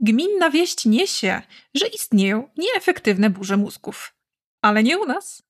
Gminna 0.00 0.50
wieść 0.50 0.86
niesie, 0.86 1.42
że 1.74 1.86
istnieją 1.86 2.48
nieefektywne 2.56 3.30
burze 3.30 3.56
mózgów. 3.56 4.14
Ale 4.62 4.82
nie 4.82 4.98
u 4.98 5.06
nas. 5.06 5.42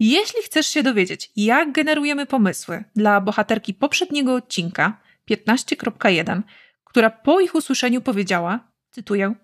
Jeśli 0.00 0.42
chcesz 0.42 0.66
się 0.66 0.82
dowiedzieć, 0.82 1.32
jak 1.36 1.72
generujemy 1.72 2.26
pomysły 2.26 2.84
dla 2.96 3.20
bohaterki 3.20 3.74
poprzedniego 3.74 4.34
odcinka 4.34 5.00
15.1, 5.30 6.42
która 6.84 7.10
po 7.10 7.40
ich 7.40 7.54
usłyszeniu 7.54 8.00
powiedziała, 8.00 8.72
cytuję, 8.90 9.34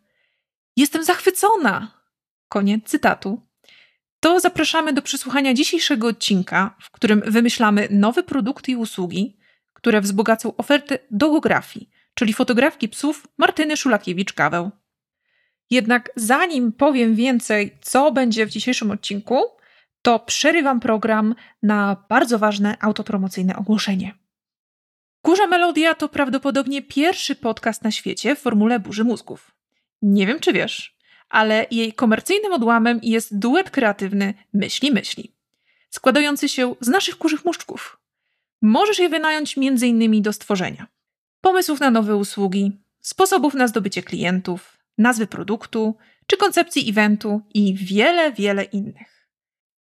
Jestem 0.76 1.04
zachwycona! 1.04 1.90
Koniec 2.48 2.84
cytatu. 2.84 3.40
To 4.20 4.40
zapraszamy 4.40 4.92
do 4.92 5.02
przesłuchania 5.02 5.54
dzisiejszego 5.54 6.06
odcinka, 6.06 6.76
w 6.80 6.90
którym 6.90 7.22
wymyślamy 7.26 7.88
nowe 7.90 8.22
produkty 8.22 8.72
i 8.72 8.76
usługi, 8.76 9.36
które 9.72 10.00
wzbogacą 10.00 10.56
ofertę 10.56 10.98
dogografii, 11.10 11.90
czyli 12.18 12.32
fotografii 12.32 12.88
psów 12.88 13.26
Martyny 13.38 13.76
Szulakiewicz-Kaweł. 13.76 14.70
Jednak 15.70 16.10
zanim 16.16 16.72
powiem 16.72 17.14
więcej, 17.14 17.78
co 17.80 18.12
będzie 18.12 18.46
w 18.46 18.50
dzisiejszym 18.50 18.90
odcinku, 18.90 19.42
to 20.02 20.18
przerywam 20.18 20.80
program 20.80 21.34
na 21.62 22.04
bardzo 22.08 22.38
ważne 22.38 22.76
autopromocyjne 22.80 23.56
ogłoszenie. 23.56 24.14
Kurza 25.22 25.46
Melodia 25.46 25.94
to 25.94 26.08
prawdopodobnie 26.08 26.82
pierwszy 26.82 27.34
podcast 27.34 27.82
na 27.84 27.90
świecie 27.90 28.36
w 28.36 28.38
formule 28.38 28.80
burzy 28.80 29.04
mózgów. 29.04 29.54
Nie 30.02 30.26
wiem, 30.26 30.40
czy 30.40 30.52
wiesz, 30.52 30.98
ale 31.28 31.66
jej 31.70 31.92
komercyjnym 31.92 32.52
odłamem 32.52 33.00
jest 33.02 33.38
duet 33.38 33.70
kreatywny 33.70 34.34
Myśli 34.52 34.92
Myśli, 34.92 35.34
składający 35.90 36.48
się 36.48 36.74
z 36.80 36.88
naszych 36.88 37.18
kurzych 37.18 37.44
muszczków. 37.44 38.00
Możesz 38.62 38.98
je 38.98 39.08
wynająć 39.08 39.58
m.in. 39.58 40.22
do 40.22 40.32
stworzenia 40.32 40.95
pomysłów 41.46 41.80
na 41.80 41.90
nowe 41.90 42.16
usługi, 42.16 42.72
sposobów 43.00 43.54
na 43.54 43.68
zdobycie 43.68 44.02
klientów, 44.02 44.78
nazwy 44.98 45.26
produktu 45.26 45.96
czy 46.26 46.36
koncepcji 46.36 46.90
eventu 46.90 47.40
i 47.54 47.74
wiele, 47.74 48.32
wiele 48.32 48.64
innych. 48.64 49.28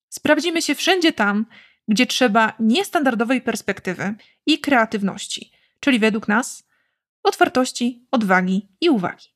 Sprawdzimy 0.09 0.61
się 0.61 0.75
wszędzie 0.75 1.13
tam, 1.13 1.45
gdzie 1.87 2.05
trzeba 2.05 2.53
niestandardowej 2.59 3.41
perspektywy 3.41 4.15
i 4.45 4.59
kreatywności, 4.59 5.51
czyli 5.79 5.99
według 5.99 6.27
nas 6.27 6.63
otwartości, 7.23 8.07
odwagi 8.11 8.67
i 8.81 8.89
uwagi. 8.89 9.27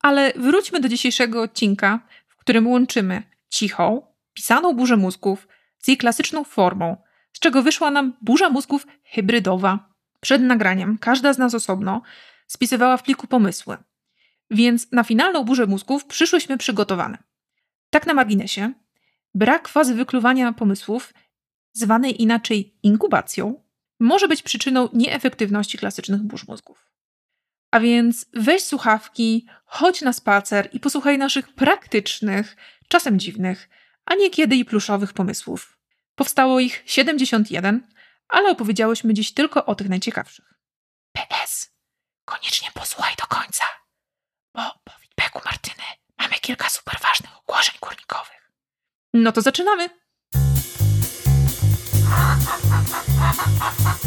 Ale 0.00 0.32
wróćmy 0.36 0.80
do 0.80 0.88
dzisiejszego 0.88 1.42
odcinka, 1.42 2.00
w 2.28 2.36
którym 2.36 2.66
łączymy 2.66 3.22
cichą, 3.48 4.02
pisaną 4.34 4.72
burzę 4.72 4.96
mózgów 4.96 5.48
z 5.78 5.88
jej 5.88 5.96
klasyczną 5.96 6.44
formą, 6.44 6.96
z 7.32 7.38
czego 7.40 7.62
wyszła 7.62 7.90
nam 7.90 8.16
burza 8.22 8.50
mózgów 8.50 8.86
hybrydowa. 9.04 9.91
Przed 10.22 10.42
nagraniem 10.42 10.98
każda 10.98 11.32
z 11.32 11.38
nas 11.38 11.54
osobno 11.54 12.02
spisywała 12.46 12.96
w 12.96 13.02
pliku 13.02 13.26
pomysły, 13.26 13.76
więc 14.50 14.92
na 14.92 15.04
finalną 15.04 15.44
burzę 15.44 15.66
mózgów 15.66 16.04
przyszłyśmy 16.04 16.58
przygotowane. 16.58 17.18
Tak 17.90 18.06
na 18.06 18.14
marginesie, 18.14 18.72
brak 19.34 19.68
fazy 19.68 19.94
wykluwania 19.94 20.52
pomysłów, 20.52 21.14
zwanej 21.72 22.22
inaczej 22.22 22.78
inkubacją, 22.82 23.62
może 24.00 24.28
być 24.28 24.42
przyczyną 24.42 24.88
nieefektywności 24.92 25.78
klasycznych 25.78 26.22
burz 26.22 26.48
mózgów. 26.48 26.90
A 27.70 27.80
więc 27.80 28.26
weź 28.34 28.62
słuchawki, 28.64 29.46
chodź 29.64 30.02
na 30.02 30.12
spacer 30.12 30.68
i 30.72 30.80
posłuchaj 30.80 31.18
naszych 31.18 31.54
praktycznych, 31.54 32.56
czasem 32.88 33.18
dziwnych, 33.18 33.68
a 34.04 34.14
niekiedy 34.14 34.56
i 34.56 34.64
pluszowych 34.64 35.12
pomysłów. 35.12 35.78
Powstało 36.14 36.60
ich 36.60 36.82
71, 36.86 37.86
ale 38.28 38.50
opowiedziałyśmy 38.50 39.14
dziś 39.14 39.34
tylko 39.34 39.66
o 39.66 39.74
tych 39.74 39.88
najciekawszych. 39.88 40.54
PS. 41.12 41.72
Koniecznie 42.24 42.68
posłuchaj 42.74 43.14
do 43.16 43.26
końca, 43.26 43.64
bo 44.54 44.62
po 44.84 44.92
feedbacku 44.92 45.40
Martyny 45.44 45.84
mamy 46.18 46.34
kilka 46.34 46.68
super 46.68 47.00
ważnych 47.00 47.38
ogłoszeń 47.38 47.74
górnikowych. 47.80 48.50
No 49.14 49.32
to 49.32 49.40
zaczynamy! 49.40 49.88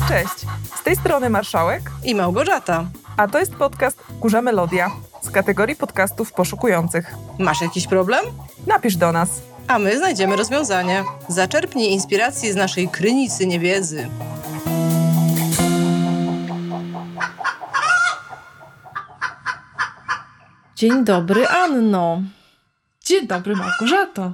Cześć, 0.07 0.33
z 0.75 0.83
tej 0.83 0.95
strony 0.95 1.29
Marszałek 1.29 1.81
i 2.03 2.15
Małgorzata. 2.15 2.85
A 3.17 3.27
to 3.27 3.39
jest 3.39 3.55
podcast 3.55 4.03
Kurza 4.21 4.41
Melodia 4.41 4.91
z 5.21 5.31
kategorii 5.31 5.75
podcastów 5.75 6.33
poszukujących. 6.33 7.13
Masz 7.39 7.61
jakiś 7.61 7.87
problem? 7.87 8.25
Napisz 8.67 8.95
do 8.95 9.11
nas. 9.11 9.41
A 9.67 9.79
my 9.79 9.97
znajdziemy 9.97 10.35
rozwiązanie. 10.35 11.03
Zaczerpnij 11.27 11.91
inspiracji 11.91 12.51
z 12.51 12.55
naszej 12.55 12.89
krynicy 12.89 13.47
niewiedzy. 13.47 14.09
Dzień 20.75 21.05
dobry, 21.05 21.47
Anno. 21.47 22.21
Dzień 23.05 23.27
dobry, 23.27 23.55
Małgorzato. 23.55 24.33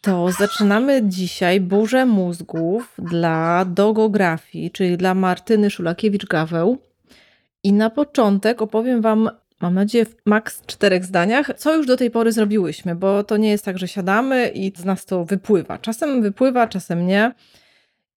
To 0.00 0.32
zaczynamy 0.32 1.02
dzisiaj 1.04 1.60
burzę 1.60 2.06
mózgów 2.06 2.94
dla 2.98 3.64
dogografii, 3.64 4.70
czyli 4.70 4.96
dla 4.96 5.14
Martyny 5.14 5.70
Szulakiewicz-Gaweł. 5.70 6.76
I 7.62 7.72
na 7.72 7.90
początek 7.90 8.62
opowiem 8.62 9.00
Wam, 9.00 9.30
mam 9.60 9.74
nadzieję, 9.74 10.04
w 10.04 10.16
maks 10.26 10.62
czterech 10.66 11.04
zdaniach, 11.04 11.50
co 11.56 11.74
już 11.74 11.86
do 11.86 11.96
tej 11.96 12.10
pory 12.10 12.32
zrobiłyśmy, 12.32 12.94
bo 12.94 13.24
to 13.24 13.36
nie 13.36 13.50
jest 13.50 13.64
tak, 13.64 13.78
że 13.78 13.88
siadamy 13.88 14.48
i 14.48 14.72
z 14.76 14.84
nas 14.84 15.04
to 15.04 15.24
wypływa. 15.24 15.78
Czasem 15.78 16.22
wypływa, 16.22 16.66
czasem 16.66 17.06
nie. 17.06 17.32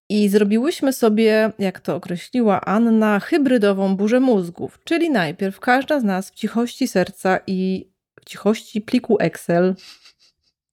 I 0.10 0.30
zrobiłyśmy 0.30 0.94
sobie, 0.94 1.52
jak 1.60 1.80
to 1.80 1.96
określiła 1.96 2.62
Anna, 2.62 3.20
hybrydową 3.20 3.96
burzę 3.96 4.20
mózgów, 4.20 4.80
czyli 4.84 5.10
najpierw 5.10 5.60
każda 5.60 6.00
z 6.00 6.04
nas 6.04 6.30
w 6.30 6.36
cichości 6.36 6.88
serca 6.88 7.40
i 7.48 7.90
w 8.22 8.26
cichości 8.26 8.82
pliku 8.82 9.18
Excel 9.20 9.76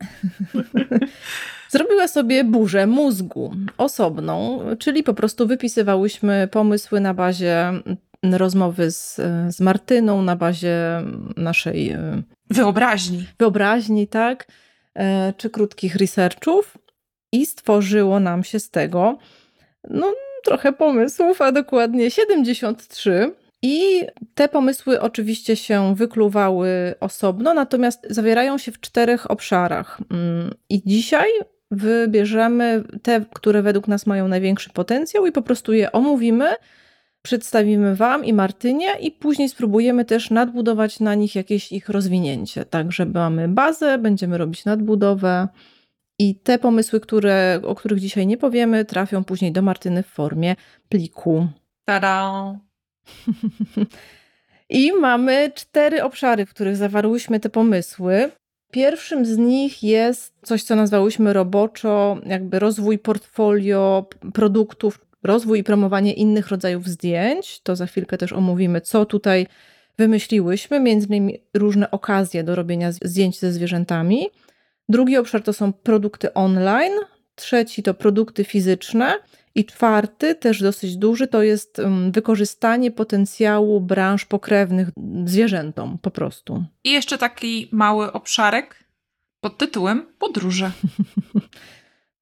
zrobiła 1.70 2.08
sobie 2.08 2.44
burzę 2.44 2.86
mózgu 2.86 3.54
osobną, 3.78 4.60
czyli 4.78 5.02
po 5.02 5.14
prostu 5.14 5.46
wypisywałyśmy 5.46 6.48
pomysły 6.52 7.00
na 7.00 7.14
bazie 7.14 7.72
rozmowy 8.22 8.90
z, 8.90 9.14
z 9.48 9.60
Martyną, 9.60 10.22
na 10.22 10.36
bazie 10.36 11.02
naszej 11.36 11.90
e, 11.90 12.22
wyobraźni. 12.50 13.26
Wyobraźni, 13.38 14.08
tak, 14.08 14.46
e, 14.94 15.32
czy 15.36 15.50
krótkich 15.50 15.96
researchów 15.96 16.78
i 17.32 17.46
stworzyło 17.46 18.20
nam 18.20 18.44
się 18.44 18.60
z 18.60 18.70
tego 18.70 19.18
no, 19.90 20.14
trochę 20.44 20.72
pomysłów, 20.72 21.42
a 21.42 21.52
dokładnie 21.52 22.10
73. 22.10 23.32
I 23.62 24.02
te 24.34 24.48
pomysły 24.48 25.00
oczywiście 25.00 25.56
się 25.56 25.94
wykluwały 25.94 26.94
osobno, 27.00 27.54
natomiast 27.54 28.06
zawierają 28.10 28.58
się 28.58 28.72
w 28.72 28.80
czterech 28.80 29.30
obszarach. 29.30 29.98
Mm, 30.10 30.54
I 30.70 30.82
dzisiaj 30.86 31.28
wybierzemy 31.70 32.84
te, 33.02 33.24
które 33.34 33.62
według 33.62 33.88
nas 33.88 34.06
mają 34.06 34.28
największy 34.28 34.70
potencjał 34.70 35.26
i 35.26 35.32
po 35.32 35.42
prostu 35.42 35.72
je 35.72 35.92
omówimy, 35.92 36.54
przedstawimy 37.26 37.96
Wam 37.96 38.24
i 38.24 38.32
Martynie, 38.32 38.94
i 39.00 39.10
później 39.10 39.48
spróbujemy 39.48 40.04
też 40.04 40.30
nadbudować 40.30 41.00
na 41.00 41.14
nich 41.14 41.34
jakieś 41.34 41.72
ich 41.72 41.88
rozwinięcie. 41.88 42.64
Tak, 42.64 42.92
że 42.92 43.06
mamy 43.06 43.48
bazę, 43.48 43.98
będziemy 43.98 44.38
robić 44.38 44.64
nadbudowę. 44.64 45.48
I 46.18 46.34
te 46.34 46.58
pomysły, 46.58 47.00
które, 47.00 47.60
o 47.64 47.74
których 47.74 48.00
dzisiaj 48.00 48.26
nie 48.26 48.36
powiemy, 48.36 48.84
trafią 48.84 49.24
później 49.24 49.52
do 49.52 49.62
Martyny 49.62 50.02
w 50.02 50.06
formie 50.06 50.56
pliku. 50.88 51.48
Tada! 51.84 52.54
I 54.70 54.92
mamy 54.92 55.52
cztery 55.54 56.02
obszary, 56.02 56.46
w 56.46 56.50
których 56.50 56.76
zawarłyśmy 56.76 57.40
te 57.40 57.50
pomysły. 57.50 58.30
Pierwszym 58.72 59.26
z 59.26 59.36
nich 59.36 59.82
jest 59.82 60.34
coś, 60.42 60.62
co 60.62 60.76
nazwałyśmy 60.76 61.32
roboczo, 61.32 62.18
jakby 62.26 62.58
rozwój 62.58 62.98
portfolio 62.98 64.06
produktów, 64.34 65.05
rozwój 65.26 65.58
i 65.58 65.64
promowanie 65.64 66.12
innych 66.12 66.48
rodzajów 66.48 66.86
zdjęć. 66.86 67.60
To 67.60 67.76
za 67.76 67.86
chwilkę 67.86 68.18
też 68.18 68.32
omówimy, 68.32 68.80
co 68.80 69.06
tutaj 69.06 69.46
wymyśliłyśmy, 69.98 70.80
między 70.80 71.06
innymi 71.06 71.38
różne 71.54 71.90
okazje 71.90 72.44
do 72.44 72.54
robienia 72.54 72.92
zdjęć 72.92 73.38
ze 73.38 73.52
zwierzętami. 73.52 74.26
Drugi 74.88 75.16
obszar 75.16 75.42
to 75.42 75.52
są 75.52 75.72
produkty 75.72 76.34
online, 76.34 76.92
trzeci 77.34 77.82
to 77.82 77.94
produkty 77.94 78.44
fizyczne 78.44 79.14
i 79.54 79.64
czwarty, 79.64 80.34
też 80.34 80.62
dosyć 80.62 80.96
duży, 80.96 81.26
to 81.26 81.42
jest 81.42 81.80
wykorzystanie 82.10 82.90
potencjału 82.90 83.80
branż 83.80 84.24
pokrewnych 84.24 84.88
zwierzętom 85.24 85.98
po 86.02 86.10
prostu. 86.10 86.64
I 86.84 86.92
jeszcze 86.92 87.18
taki 87.18 87.68
mały 87.72 88.12
obszarek 88.12 88.84
pod 89.40 89.58
tytułem 89.58 90.06
podróże. 90.18 90.70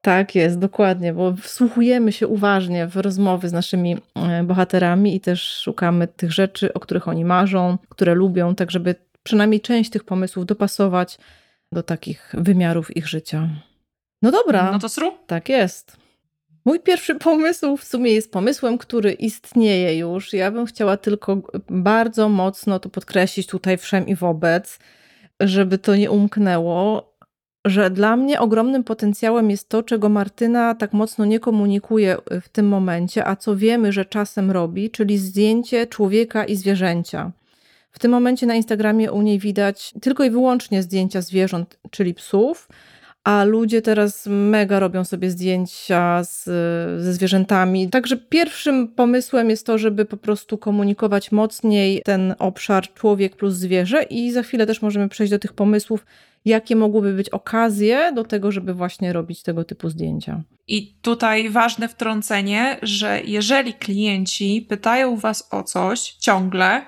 Tak 0.05 0.35
jest, 0.35 0.59
dokładnie, 0.59 1.13
bo 1.13 1.33
wsłuchujemy 1.37 2.13
się 2.13 2.29
uważnie 2.29 2.87
w 2.87 2.97
rozmowy 2.97 3.49
z 3.49 3.53
naszymi 3.53 3.97
e, 4.15 4.43
bohaterami 4.43 5.17
i 5.17 5.21
też 5.21 5.61
szukamy 5.61 6.09
tych 6.09 6.33
rzeczy, 6.33 6.73
o 6.73 6.81
których 6.81 7.09
oni 7.09 7.25
marzą, 7.25 7.79
które 7.89 8.15
lubią, 8.15 8.55
tak 8.55 8.71
żeby 8.71 8.95
przynajmniej 9.23 9.61
część 9.61 9.91
tych 9.91 10.05
pomysłów 10.05 10.47
dopasować 10.47 11.19
do 11.73 11.83
takich 11.83 12.33
wymiarów 12.39 12.97
ich 12.97 13.09
życia. 13.09 13.49
No 14.23 14.31
dobra. 14.31 14.73
No 14.73 14.79
to 14.79 14.89
sru? 14.89 15.13
Tak 15.27 15.49
jest. 15.49 15.97
Mój 16.65 16.81
pierwszy 16.81 17.15
pomysł 17.15 17.77
w 17.77 17.85
sumie 17.85 18.13
jest 18.13 18.33
pomysłem, 18.33 18.79
który 18.79 19.13
istnieje 19.13 19.99
już. 19.99 20.33
Ja 20.33 20.51
bym 20.51 20.67
chciała 20.67 20.97
tylko 20.97 21.43
bardzo 21.69 22.29
mocno 22.29 22.79
to 22.79 22.89
podkreślić 22.89 23.47
tutaj 23.47 23.79
wszem 23.79 24.07
i 24.07 24.15
wobec, 24.15 24.79
żeby 25.41 25.79
to 25.79 25.97
nie 25.97 26.11
umknęło, 26.11 27.14
że 27.65 27.91
dla 27.91 28.17
mnie 28.17 28.41
ogromnym 28.41 28.85
potencjałem 28.85 29.51
jest 29.51 29.69
to, 29.69 29.83
czego 29.83 30.09
Martyna 30.09 30.75
tak 30.75 30.93
mocno 30.93 31.25
nie 31.25 31.41
komunikuje 31.41 32.17
w 32.43 32.49
tym 32.49 32.69
momencie, 32.69 33.27
a 33.27 33.37
co 33.37 33.57
wiemy, 33.57 33.93
że 33.93 34.05
czasem 34.05 34.51
robi, 34.51 34.91
czyli 34.91 35.19
zdjęcie 35.19 35.87
człowieka 35.87 36.45
i 36.45 36.57
zwierzęcia. 36.57 37.33
W 37.91 37.99
tym 37.99 38.11
momencie 38.11 38.47
na 38.47 38.55
Instagramie 38.55 39.13
u 39.13 39.23
niej 39.23 39.39
widać 39.39 39.95
tylko 40.03 40.25
i 40.25 40.31
wyłącznie 40.31 40.83
zdjęcia 40.83 41.21
zwierząt, 41.21 41.79
czyli 41.91 42.15
psów, 42.15 42.69
a 43.25 43.45
ludzie 43.45 43.83
teraz 43.83 44.27
mega 44.27 44.79
robią 44.79 45.05
sobie 45.05 45.31
zdjęcia 45.31 46.25
z, 46.25 46.45
ze 47.03 47.13
zwierzętami. 47.13 47.91
Także 47.91 48.17
pierwszym 48.17 48.89
pomysłem 48.89 49.51
jest 49.51 49.67
to, 49.67 49.79
żeby 49.79 50.05
po 50.05 50.17
prostu 50.17 50.59
komunikować 50.59 51.33
mocniej 51.33 52.03
ten 52.05 52.35
obszar 52.39 52.95
człowiek 52.95 53.37
plus 53.37 53.55
zwierzę 53.55 54.03
i 54.03 54.33
za 54.33 54.43
chwilę 54.43 54.67
też 54.67 54.83
możemy 54.83 55.09
przejść 55.09 55.31
do 55.31 55.39
tych 55.39 55.53
pomysłów, 55.53 56.07
jakie 56.45 56.77
mogłyby 56.77 57.13
być 57.13 57.29
okazje 57.31 58.13
do 58.15 58.25
tego, 58.25 58.53
żeby 58.53 58.75
właśnie 58.75 59.13
robić 59.13 59.43
tego 59.43 59.65
typu 59.65 59.89
zdjęcia. 59.89 60.43
I 60.69 60.95
tutaj 61.03 61.51
ważne 61.51 61.89
wtrącenie, 61.89 62.79
że 62.83 63.21
jeżeli 63.25 63.75
klienci 63.75 64.67
pytają 64.69 65.17
Was 65.17 65.49
o 65.51 65.63
coś 65.63 66.01
ciągle, 66.01 66.83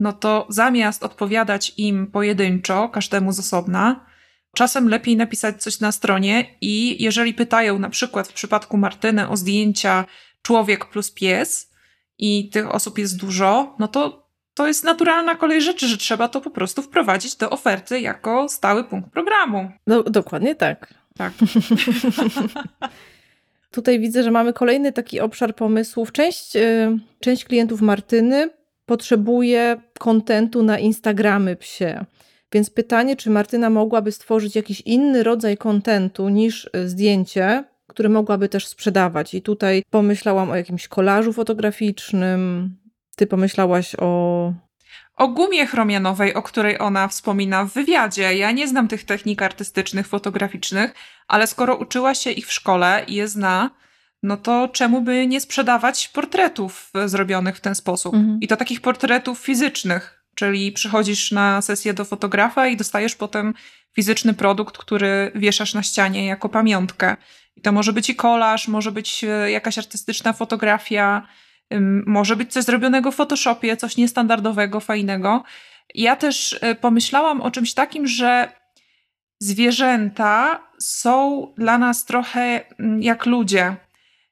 no 0.00 0.12
to 0.12 0.46
zamiast 0.50 1.02
odpowiadać 1.02 1.72
im 1.76 2.06
pojedynczo, 2.06 2.88
każdemu 2.88 3.32
z 3.32 3.38
osobna, 3.38 4.11
czasem 4.56 4.88
lepiej 4.88 5.16
napisać 5.16 5.62
coś 5.62 5.80
na 5.80 5.92
stronie 5.92 6.46
i 6.60 7.02
jeżeli 7.02 7.34
pytają 7.34 7.78
na 7.78 7.90
przykład 7.90 8.28
w 8.28 8.32
przypadku 8.32 8.76
Martyny 8.76 9.28
o 9.28 9.36
zdjęcia 9.36 10.04
człowiek 10.42 10.86
plus 10.86 11.10
pies 11.10 11.70
i 12.18 12.50
tych 12.50 12.74
osób 12.74 12.98
jest 12.98 13.16
dużo, 13.16 13.76
no 13.78 13.88
to 13.88 14.22
to 14.54 14.66
jest 14.66 14.84
naturalna 14.84 15.34
kolej 15.34 15.62
rzeczy, 15.62 15.88
że 15.88 15.96
trzeba 15.96 16.28
to 16.28 16.40
po 16.40 16.50
prostu 16.50 16.82
wprowadzić 16.82 17.36
do 17.36 17.50
oferty 17.50 18.00
jako 18.00 18.48
stały 18.48 18.84
punkt 18.84 19.10
programu. 19.10 19.70
No, 19.86 20.02
dokładnie 20.02 20.54
tak. 20.54 20.94
Tak. 21.16 21.32
Tutaj 23.70 24.00
widzę, 24.00 24.22
że 24.22 24.30
mamy 24.30 24.52
kolejny 24.52 24.92
taki 24.92 25.20
obszar 25.20 25.54
pomysłów. 25.54 26.12
Część, 26.12 26.56
y, 26.56 26.98
część 27.20 27.44
klientów 27.44 27.80
Martyny 27.80 28.50
potrzebuje 28.86 29.80
kontentu 29.98 30.62
na 30.62 30.78
Instagramy 30.78 31.56
psie. 31.56 32.04
Więc 32.52 32.70
pytanie, 32.70 33.16
czy 33.16 33.30
Martyna 33.30 33.70
mogłaby 33.70 34.12
stworzyć 34.12 34.56
jakiś 34.56 34.80
inny 34.80 35.22
rodzaj 35.22 35.56
kontentu 35.56 36.28
niż 36.28 36.70
y, 36.76 36.88
zdjęcie, 36.88 37.64
które 37.86 38.08
mogłaby 38.08 38.48
też 38.48 38.66
sprzedawać. 38.66 39.34
I 39.34 39.42
tutaj 39.42 39.82
pomyślałam 39.90 40.50
o 40.50 40.56
jakimś 40.56 40.88
kolażu 40.88 41.32
fotograficznym. 41.32 42.70
Ty 43.16 43.26
pomyślałaś 43.26 43.96
o. 43.98 44.52
O 45.16 45.28
gumie 45.28 45.66
chromianowej, 45.66 46.34
o 46.34 46.42
której 46.42 46.78
ona 46.78 47.08
wspomina 47.08 47.64
w 47.64 47.72
wywiadzie. 47.72 48.36
Ja 48.36 48.50
nie 48.50 48.68
znam 48.68 48.88
tych 48.88 49.04
technik 49.04 49.42
artystycznych, 49.42 50.06
fotograficznych, 50.06 50.94
ale 51.28 51.46
skoro 51.46 51.76
uczyła 51.76 52.14
się 52.14 52.30
ich 52.30 52.46
w 52.46 52.52
szkole 52.52 53.04
i 53.06 53.14
je 53.14 53.28
zna, 53.28 53.70
no 54.22 54.36
to 54.36 54.68
czemu 54.68 55.00
by 55.00 55.26
nie 55.26 55.40
sprzedawać 55.40 56.08
portretów 56.08 56.90
e, 56.94 57.08
zrobionych 57.08 57.56
w 57.56 57.60
ten 57.60 57.74
sposób? 57.74 58.14
Mhm. 58.14 58.40
I 58.40 58.48
to 58.48 58.56
takich 58.56 58.80
portretów 58.80 59.38
fizycznych, 59.38 60.21
czyli 60.34 60.72
przychodzisz 60.72 61.32
na 61.32 61.62
sesję 61.62 61.94
do 61.94 62.04
fotografa 62.04 62.66
i 62.66 62.76
dostajesz 62.76 63.14
potem 63.14 63.54
fizyczny 63.94 64.34
produkt, 64.34 64.78
który 64.78 65.32
wieszasz 65.34 65.74
na 65.74 65.82
ścianie 65.82 66.26
jako 66.26 66.48
pamiątkę. 66.48 67.16
I 67.56 67.60
to 67.60 67.72
może 67.72 67.92
być 67.92 68.10
i 68.10 68.14
kolaż, 68.14 68.68
może 68.68 68.92
być 68.92 69.24
e, 69.24 69.50
jakaś 69.50 69.78
artystyczna 69.78 70.32
fotografia, 70.32 71.26
może 72.06 72.36
być 72.36 72.52
coś 72.52 72.64
zrobionego 72.64 73.12
w 73.12 73.14
Photoshopie, 73.14 73.76
coś 73.76 73.96
niestandardowego, 73.96 74.80
fajnego. 74.80 75.44
Ja 75.94 76.16
też 76.16 76.58
e, 76.60 76.74
pomyślałam 76.74 77.40
o 77.40 77.50
czymś 77.50 77.74
takim, 77.74 78.06
że 78.06 78.52
zwierzęta 79.40 80.62
są 80.78 81.46
dla 81.58 81.78
nas 81.78 82.04
trochę 82.04 82.64
mm, 82.78 83.02
jak 83.02 83.26
ludzie. 83.26 83.76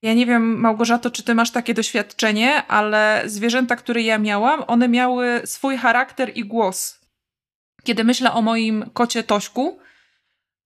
Ja 0.03 0.15
nie 0.15 0.27
wiem, 0.27 0.61
Małgorzato, 0.61 1.11
czy 1.11 1.23
ty 1.23 1.35
masz 1.35 1.51
takie 1.51 1.75
doświadczenie, 1.75 2.67
ale 2.67 3.23
zwierzęta, 3.27 3.77
które 3.77 4.03
ja 4.03 4.19
miałam, 4.19 4.65
one 4.67 4.89
miały 4.89 5.41
swój 5.45 5.77
charakter 5.77 6.33
i 6.35 6.45
głos. 6.45 7.01
Kiedy 7.85 8.05
myślę 8.05 8.33
o 8.33 8.43
moim 8.43 8.91
kocie 8.93 9.23
Tośku, 9.23 9.79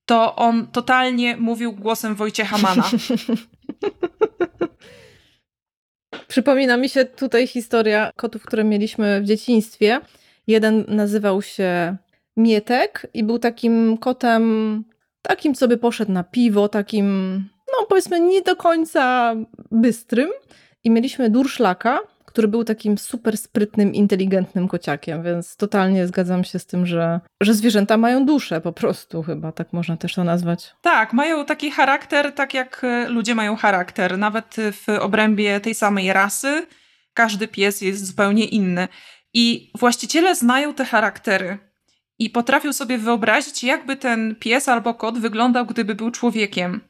to 0.06 0.36
on 0.36 0.66
totalnie 0.66 1.36
mówił 1.36 1.72
głosem 1.72 2.14
Wojciecha 2.14 2.58
Mana. 2.58 2.90
Przypomina 6.28 6.76
mi 6.76 6.88
się 6.88 7.04
tutaj 7.04 7.46
historia 7.46 8.10
kotów, 8.16 8.42
które 8.42 8.64
mieliśmy 8.64 9.20
w 9.20 9.24
dzieciństwie. 9.24 10.00
Jeden 10.46 10.84
nazywał 10.88 11.42
się 11.42 11.96
Mietek 12.36 13.06
i 13.14 13.24
był 13.24 13.38
takim 13.38 13.98
kotem, 13.98 14.84
takim, 15.22 15.54
co 15.54 15.68
by 15.68 15.76
poszedł 15.76 16.12
na 16.12 16.24
piwo, 16.24 16.68
takim 16.68 17.48
powiedzmy 17.88 18.20
nie 18.20 18.42
do 18.42 18.56
końca 18.56 19.34
bystrym 19.70 20.30
i 20.84 20.90
mieliśmy 20.90 21.30
durszlaka, 21.30 22.00
który 22.34 22.48
był 22.48 22.64
takim 22.64 22.98
super 22.98 23.36
sprytnym, 23.38 23.94
inteligentnym 23.94 24.68
kociakiem, 24.68 25.22
więc 25.22 25.56
totalnie 25.56 26.06
zgadzam 26.06 26.44
się 26.44 26.58
z 26.58 26.66
tym, 26.66 26.86
że, 26.86 27.20
że 27.40 27.54
zwierzęta 27.54 27.96
mają 27.96 28.26
duszę 28.26 28.60
po 28.60 28.72
prostu, 28.72 29.22
chyba 29.22 29.52
tak 29.52 29.72
można 29.72 29.96
też 29.96 30.14
to 30.14 30.24
nazwać. 30.24 30.74
Tak, 30.82 31.12
mają 31.12 31.44
taki 31.44 31.70
charakter, 31.70 32.32
tak 32.32 32.54
jak 32.54 32.84
e, 32.84 33.08
ludzie 33.08 33.34
mają 33.34 33.56
charakter. 33.56 34.18
Nawet 34.18 34.56
w 34.72 34.88
obrębie 35.00 35.60
tej 35.60 35.74
samej 35.74 36.12
rasy 36.12 36.66
każdy 37.14 37.48
pies 37.48 37.80
jest 37.80 38.06
zupełnie 38.06 38.44
inny. 38.44 38.88
I 39.34 39.70
właściciele 39.78 40.34
znają 40.34 40.74
te 40.74 40.84
charaktery 40.84 41.58
i 42.18 42.30
potrafią 42.30 42.72
sobie 42.72 42.98
wyobrazić, 42.98 43.64
jakby 43.64 43.96
ten 43.96 44.34
pies 44.34 44.68
albo 44.68 44.94
kot 44.94 45.18
wyglądał, 45.18 45.66
gdyby 45.66 45.94
był 45.94 46.10
człowiekiem. 46.10 46.80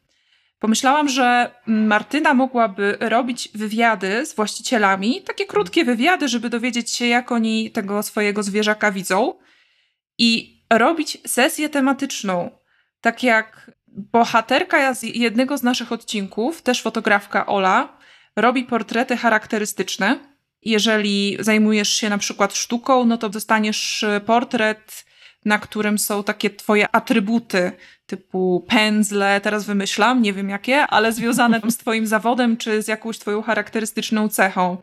Pomyślałam, 0.64 1.08
że 1.08 1.50
Martyna 1.66 2.34
mogłaby 2.34 2.96
robić 3.00 3.48
wywiady 3.54 4.26
z 4.26 4.34
właścicielami, 4.34 5.22
takie 5.22 5.46
krótkie 5.46 5.84
wywiady, 5.84 6.28
żeby 6.28 6.50
dowiedzieć 6.50 6.90
się, 6.90 7.06
jak 7.06 7.32
oni 7.32 7.70
tego 7.70 8.02
swojego 8.02 8.42
zwierzaka 8.42 8.92
widzą, 8.92 9.34
i 10.18 10.62
robić 10.70 11.18
sesję 11.26 11.68
tematyczną. 11.68 12.50
Tak 13.00 13.22
jak 13.22 13.70
bohaterka 13.88 14.94
z 14.94 15.02
jednego 15.02 15.58
z 15.58 15.62
naszych 15.62 15.92
odcinków, 15.92 16.62
też 16.62 16.82
fotografka 16.82 17.46
Ola, 17.46 17.98
robi 18.36 18.64
portrety 18.64 19.16
charakterystyczne. 19.16 20.18
Jeżeli 20.62 21.36
zajmujesz 21.40 21.88
się 21.88 22.08
na 22.08 22.18
przykład 22.18 22.54
sztuką, 22.54 23.04
no 23.04 23.18
to 23.18 23.28
dostaniesz 23.28 24.04
portret 24.26 25.04
na 25.44 25.58
którym 25.58 25.98
są 25.98 26.24
takie 26.24 26.50
twoje 26.50 26.94
atrybuty, 26.94 27.72
typu 28.06 28.64
pędzle, 28.68 29.40
teraz 29.40 29.64
wymyślam, 29.64 30.22
nie 30.22 30.32
wiem 30.32 30.48
jakie, 30.48 30.86
ale 30.86 31.12
związane 31.12 31.60
z 31.70 31.76
twoim 31.76 32.06
zawodem 32.06 32.56
czy 32.56 32.82
z 32.82 32.88
jakąś 32.88 33.18
twoją 33.18 33.42
charakterystyczną 33.42 34.28
cechą. 34.28 34.76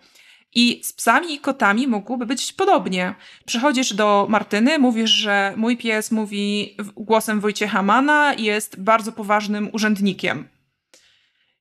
I 0.54 0.82
z 0.84 0.94
psami 0.94 1.34
i 1.34 1.40
kotami 1.40 1.88
mogłoby 1.88 2.26
być 2.26 2.54
podobnie. 2.54 3.16
Przychodzisz 3.46 3.94
do 3.94 4.28
Martyny, 4.30 4.80
mówisz, 4.80 5.10
że 5.10 5.54
mój 5.58 5.78
pies 5.78 6.12
mówi 6.12 6.78
głosem 6.96 7.40
Wojciecha 7.40 7.82
Mana 7.82 8.34
jest 8.34 8.82
bardzo 8.82 9.12
poważnym 9.12 9.70
urzędnikiem. 9.74 10.50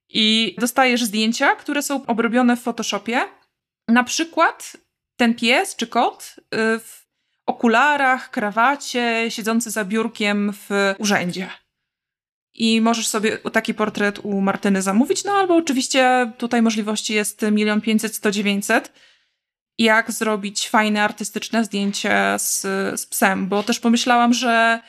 I 0.09 0.57
dostajesz 0.59 1.05
zdjęcia, 1.05 1.57
które 1.57 1.83
są 1.83 2.07
obrobione 2.07 2.57
w 2.57 2.61
Photoshopie. 2.63 3.21
Na 3.89 4.05
przykład 4.05 4.77
ten 5.17 5.35
pies 5.35 5.77
czy 5.77 5.87
kot 5.87 6.35
y, 6.39 6.79
w 6.79 7.00
okularach, 7.51 8.31
krawacie, 8.31 9.27
siedzący 9.29 9.71
za 9.71 9.85
biurkiem 9.85 10.53
w 10.53 10.95
urzędzie. 10.99 11.51
I 12.55 12.81
możesz 12.81 13.09
sobie 13.09 13.39
taki 13.39 13.75
portret 13.75 14.19
u 14.23 14.41
Martyny 14.41 14.83
zamówić, 14.83 15.25
no 15.25 15.33
albo 15.33 15.57
oczywiście 15.57 16.33
tutaj 16.39 16.63
możliwości 16.63 17.15
jest 17.15 17.43
milion 17.53 17.81
pięćset, 17.81 18.15
sto 18.15 18.31
dziewięćset. 18.31 18.93
Jak 19.79 20.13
zrobić 20.13 20.69
fajne, 20.69 21.03
artystyczne 21.03 21.65
zdjęcie 21.65 22.37
z, 22.39 22.61
z 23.01 23.07
psem, 23.07 23.49
bo 23.49 23.63
też 23.63 23.81
pomyślałam, 23.81 24.35
że 24.35 24.81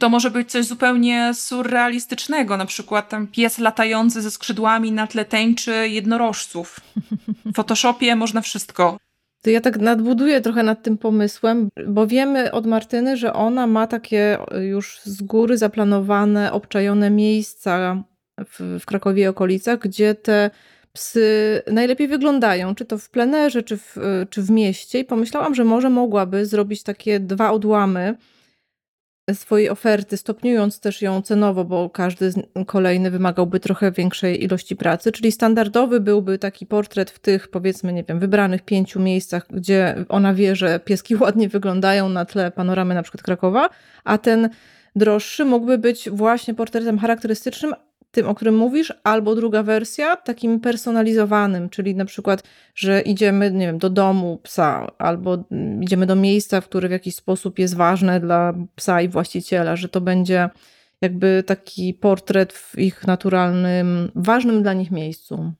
to 0.00 0.08
może 0.08 0.30
być 0.30 0.50
coś 0.50 0.66
zupełnie 0.66 1.34
surrealistycznego, 1.34 2.56
na 2.56 2.66
przykład 2.66 3.08
tam 3.08 3.26
pies 3.26 3.58
latający 3.58 4.22
ze 4.22 4.30
skrzydłami 4.30 4.92
na 4.92 5.06
tle 5.06 5.24
tęczy 5.24 5.88
jednorożców. 5.88 6.80
W 7.44 7.54
Photoshopie 7.54 8.16
można 8.16 8.40
wszystko. 8.40 8.98
To 9.42 9.50
ja 9.50 9.60
tak 9.60 9.78
nadbuduję 9.78 10.40
trochę 10.40 10.62
nad 10.62 10.82
tym 10.82 10.98
pomysłem, 10.98 11.68
bo 11.86 12.06
wiemy 12.06 12.52
od 12.52 12.66
Martyny, 12.66 13.16
że 13.16 13.32
ona 13.32 13.66
ma 13.66 13.86
takie 13.86 14.38
już 14.60 15.00
z 15.04 15.22
góry 15.22 15.58
zaplanowane, 15.58 16.52
obczajone 16.52 17.10
miejsca 17.10 18.02
w, 18.44 18.78
w 18.80 18.86
Krakowie 18.86 19.22
i 19.22 19.26
okolicach, 19.26 19.78
gdzie 19.78 20.14
te 20.14 20.50
psy 20.92 21.62
najlepiej 21.72 22.08
wyglądają, 22.08 22.74
czy 22.74 22.84
to 22.84 22.98
w 22.98 23.10
plenerze, 23.10 23.62
czy 23.62 23.76
w, 23.76 23.96
czy 24.30 24.42
w 24.42 24.50
mieście. 24.50 24.98
I 24.98 25.04
pomyślałam, 25.04 25.54
że 25.54 25.64
może 25.64 25.90
mogłaby 25.90 26.46
zrobić 26.46 26.82
takie 26.82 27.20
dwa 27.20 27.50
odłamy 27.50 28.16
swojej 29.34 29.70
oferty, 29.70 30.16
stopniując 30.16 30.80
też 30.80 31.02
ją 31.02 31.22
cenowo, 31.22 31.64
bo 31.64 31.90
każdy 31.90 32.32
kolejny 32.66 33.10
wymagałby 33.10 33.60
trochę 33.60 33.92
większej 33.92 34.44
ilości 34.44 34.76
pracy, 34.76 35.12
czyli 35.12 35.32
standardowy 35.32 36.00
byłby 36.00 36.38
taki 36.38 36.66
portret 36.66 37.10
w 37.10 37.18
tych, 37.18 37.48
powiedzmy, 37.48 37.92
nie 37.92 38.04
wiem, 38.04 38.18
wybranych 38.18 38.62
pięciu 38.62 39.00
miejscach, 39.00 39.46
gdzie 39.50 40.04
ona 40.08 40.34
wie, 40.34 40.56
że 40.56 40.80
pieski 40.80 41.16
ładnie 41.22 41.48
wyglądają 41.48 42.08
na 42.08 42.24
tle 42.24 42.50
panoramy 42.50 42.94
na 42.94 43.02
przykład 43.02 43.22
Krakowa, 43.22 43.70
a 44.04 44.18
ten 44.18 44.48
droższy 44.96 45.44
mógłby 45.44 45.78
być 45.78 46.10
właśnie 46.10 46.54
portretem 46.54 46.98
charakterystycznym, 46.98 47.74
tym, 48.10 48.28
o 48.28 48.34
którym 48.34 48.56
mówisz, 48.56 48.92
albo 49.04 49.34
druga 49.34 49.62
wersja, 49.62 50.16
takim 50.16 50.60
personalizowanym, 50.60 51.70
czyli 51.70 51.94
na 51.94 52.04
przykład, 52.04 52.42
że 52.74 53.00
idziemy, 53.00 53.50
nie 53.50 53.66
wiem, 53.66 53.78
do 53.78 53.90
domu 53.90 54.40
psa, 54.42 54.86
albo 54.98 55.44
mm, 55.50 55.82
idziemy 55.82 56.06
do 56.06 56.16
miejsca, 56.16 56.60
w 56.60 56.64
które 56.64 56.88
w 56.88 56.92
jakiś 56.92 57.14
sposób 57.14 57.58
jest 57.58 57.76
ważne 57.76 58.20
dla 58.20 58.54
psa 58.76 59.02
i 59.02 59.08
właściciela, 59.08 59.76
że 59.76 59.88
to 59.88 60.00
będzie 60.00 60.50
jakby 61.00 61.44
taki 61.46 61.94
portret 61.94 62.52
w 62.52 62.78
ich 62.78 63.06
naturalnym, 63.06 64.10
ważnym 64.14 64.62
dla 64.62 64.72
nich 64.72 64.90
miejscu. 64.90 65.52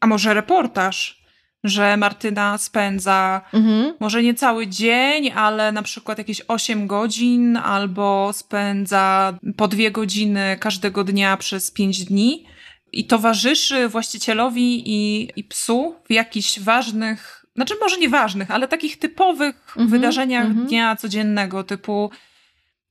A 0.00 0.06
może 0.06 0.34
reportaż? 0.34 1.17
Że 1.64 1.96
Martyna 1.96 2.58
spędza 2.58 3.40
mhm. 3.52 3.94
może 4.00 4.22
nie 4.22 4.34
cały 4.34 4.66
dzień, 4.66 5.30
ale 5.30 5.72
na 5.72 5.82
przykład 5.82 6.18
jakieś 6.18 6.42
8 6.48 6.86
godzin, 6.86 7.56
albo 7.56 8.32
spędza 8.32 9.38
po 9.56 9.68
dwie 9.68 9.90
godziny 9.90 10.56
każdego 10.60 11.04
dnia 11.04 11.36
przez 11.36 11.70
5 11.70 12.04
dni 12.04 12.44
i 12.92 13.04
towarzyszy 13.04 13.88
właścicielowi 13.88 14.82
i, 14.86 15.30
i 15.36 15.44
psu 15.44 15.94
w 16.08 16.12
jakichś 16.12 16.60
ważnych, 16.60 17.46
znaczy 17.54 17.74
może 17.80 17.98
nie 17.98 18.08
ważnych, 18.08 18.50
ale 18.50 18.68
takich 18.68 18.98
typowych 18.98 19.56
mhm. 19.68 19.88
wydarzeniach 19.88 20.46
mhm. 20.46 20.66
dnia 20.66 20.96
codziennego, 20.96 21.64
typu 21.64 22.10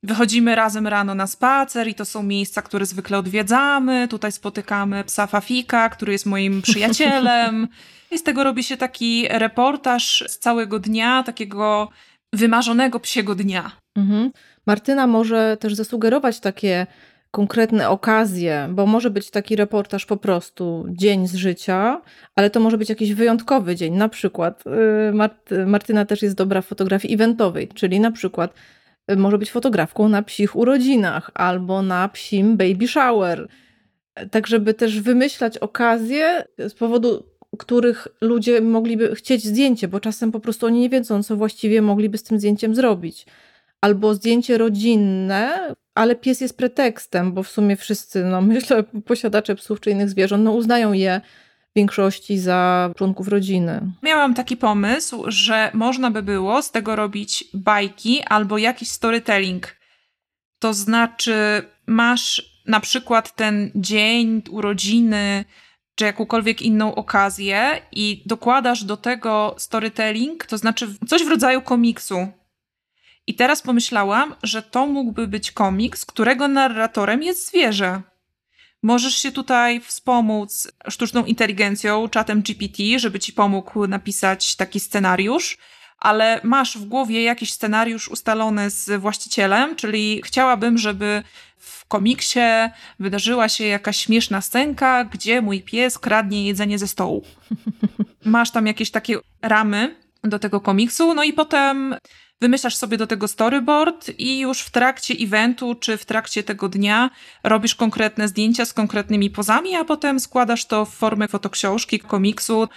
Wychodzimy 0.03 0.55
razem 0.55 0.87
rano 0.87 1.15
na 1.15 1.27
spacer 1.27 1.87
i 1.87 1.95
to 1.95 2.05
są 2.05 2.23
miejsca, 2.23 2.61
które 2.61 2.85
zwykle 2.85 3.17
odwiedzamy. 3.17 4.07
Tutaj 4.07 4.31
spotykamy 4.31 5.03
psa 5.03 5.27
Fafika, 5.27 5.89
który 5.89 6.11
jest 6.11 6.25
moim 6.25 6.61
przyjacielem. 6.67 7.67
I 8.11 8.17
z 8.17 8.23
tego 8.23 8.43
robi 8.43 8.63
się 8.63 8.77
taki 8.77 9.27
reportaż 9.29 10.23
z 10.27 10.39
całego 10.39 10.79
dnia, 10.79 11.23
takiego 11.23 11.89
wymarzonego 12.33 12.99
psiego 12.99 13.35
dnia. 13.35 13.71
Mhm. 13.95 14.31
Martyna 14.65 15.07
może 15.07 15.57
też 15.59 15.75
zasugerować 15.75 16.39
takie 16.39 16.87
konkretne 17.31 17.89
okazje, 17.89 18.69
bo 18.71 18.85
może 18.85 19.09
być 19.09 19.31
taki 19.31 19.55
reportaż 19.55 20.05
po 20.05 20.17
prostu 20.17 20.85
dzień 20.89 21.27
z 21.27 21.35
życia, 21.35 22.01
ale 22.35 22.49
to 22.49 22.59
może 22.59 22.77
być 22.77 22.89
jakiś 22.89 23.13
wyjątkowy 23.13 23.75
dzień. 23.75 23.93
Na 23.93 24.09
przykład 24.09 24.63
y, 25.51 25.65
Martyna 25.65 26.05
też 26.05 26.21
jest 26.21 26.35
dobra 26.35 26.61
w 26.61 26.65
fotografii 26.65 27.13
eventowej, 27.13 27.67
czyli 27.67 27.99
na 27.99 28.11
przykład 28.11 28.53
może 29.15 29.37
być 29.37 29.51
fotografką 29.51 30.09
na 30.09 30.21
psich 30.21 30.55
urodzinach 30.55 31.31
albo 31.33 31.81
na 31.81 32.09
psim 32.09 32.57
baby 32.57 32.87
shower. 32.87 33.47
Tak, 34.31 34.47
żeby 34.47 34.73
też 34.73 35.01
wymyślać 35.01 35.57
okazje 35.57 36.45
z 36.57 36.73
powodu 36.73 37.23
których 37.57 38.07
ludzie 38.21 38.61
mogliby 38.61 39.15
chcieć 39.15 39.43
zdjęcie, 39.43 39.87
bo 39.87 39.99
czasem 39.99 40.31
po 40.31 40.39
prostu 40.39 40.65
oni 40.65 40.79
nie 40.79 40.89
wiedzą, 40.89 41.23
co 41.23 41.35
właściwie 41.35 41.81
mogliby 41.81 42.17
z 42.17 42.23
tym 42.23 42.39
zdjęciem 42.39 42.75
zrobić. 42.75 43.25
Albo 43.81 44.13
zdjęcie 44.13 44.57
rodzinne, 44.57 45.75
ale 45.95 46.15
pies 46.15 46.41
jest 46.41 46.57
pretekstem, 46.57 47.33
bo 47.33 47.43
w 47.43 47.49
sumie 47.49 47.75
wszyscy, 47.75 48.23
no 48.23 48.41
myślę, 48.53 48.83
posiadacze 49.05 49.55
psów 49.55 49.79
czy 49.79 49.91
innych 49.91 50.09
zwierząt, 50.09 50.43
no 50.43 50.51
uznają 50.51 50.93
je 50.93 51.21
większości 51.77 52.39
za 52.39 52.91
członków 52.97 53.27
rodziny. 53.27 53.81
Miałam 54.03 54.33
taki 54.33 54.57
pomysł, 54.57 55.23
że 55.27 55.71
można 55.73 56.11
by 56.11 56.21
było 56.23 56.61
z 56.61 56.71
tego 56.71 56.95
robić 56.95 57.43
bajki 57.53 58.23
albo 58.23 58.57
jakiś 58.57 58.89
storytelling. 58.89 59.75
To 60.59 60.73
znaczy, 60.73 61.63
masz 61.87 62.57
na 62.65 62.79
przykład 62.79 63.35
ten 63.35 63.71
dzień, 63.75 64.41
urodziny, 64.49 65.45
czy 65.95 66.05
jakąkolwiek 66.05 66.61
inną 66.61 66.95
okazję 66.95 67.81
i 67.91 68.23
dokładasz 68.25 68.83
do 68.83 68.97
tego 68.97 69.55
storytelling, 69.57 70.45
to 70.45 70.57
znaczy 70.57 70.87
coś 71.07 71.23
w 71.23 71.29
rodzaju 71.29 71.61
komiksu. 71.61 72.27
I 73.27 73.35
teraz 73.35 73.61
pomyślałam, 73.61 74.35
że 74.43 74.61
to 74.61 74.87
mógłby 74.87 75.27
być 75.27 75.51
komiks, 75.51 76.05
którego 76.05 76.47
narratorem 76.47 77.23
jest 77.23 77.47
zwierzę. 77.47 78.01
Możesz 78.87 79.15
się 79.15 79.31
tutaj 79.31 79.81
wspomóc 79.81 80.71
sztuczną 80.89 81.25
inteligencją, 81.25 82.09
czatem 82.09 82.41
GPT, 82.41 82.99
żeby 82.99 83.19
ci 83.19 83.33
pomógł 83.33 83.87
napisać 83.87 84.55
taki 84.55 84.79
scenariusz, 84.79 85.57
ale 85.99 86.41
masz 86.43 86.77
w 86.77 86.85
głowie 86.85 87.23
jakiś 87.23 87.53
scenariusz 87.53 88.09
ustalony 88.09 88.69
z 88.69 89.01
właścicielem, 89.01 89.75
czyli 89.75 90.21
chciałabym, 90.25 90.77
żeby 90.77 91.23
w 91.57 91.85
komiksie 91.85 92.39
wydarzyła 92.99 93.49
się 93.49 93.63
jakaś 93.63 93.97
śmieszna 93.97 94.41
scenka, 94.41 95.05
gdzie 95.05 95.41
mój 95.41 95.61
pies 95.61 95.99
kradnie 95.99 96.47
jedzenie 96.47 96.79
ze 96.79 96.87
stołu. 96.87 97.23
Masz 98.25 98.51
tam 98.51 98.67
jakieś 98.67 98.91
takie 98.91 99.17
ramy 99.41 99.95
do 100.23 100.39
tego 100.39 100.61
komiksu, 100.61 101.13
no 101.13 101.23
i 101.23 101.33
potem 101.33 101.95
wymyślasz 102.41 102.75
sobie 102.75 102.97
do 102.97 103.07
tego 103.07 103.27
storyboard 103.27 104.11
i 104.17 104.39
już 104.39 104.61
w 104.61 104.71
trakcie 104.71 105.13
eventu 105.21 105.75
czy 105.75 105.97
w 105.97 106.05
trakcie 106.05 106.43
tego 106.43 106.69
dnia 106.69 107.09
robisz 107.43 107.75
konkretne 107.75 108.27
zdjęcia 108.27 108.65
z 108.65 108.73
konkretnymi 108.73 109.29
pozami, 109.29 109.75
a 109.75 109.85
potem 109.85 110.19
składasz 110.19 110.65
to 110.65 110.85
w 110.85 110.89
formę 110.89 111.27
fotoksiążki, 111.27 111.99
komiksu. 111.99 112.67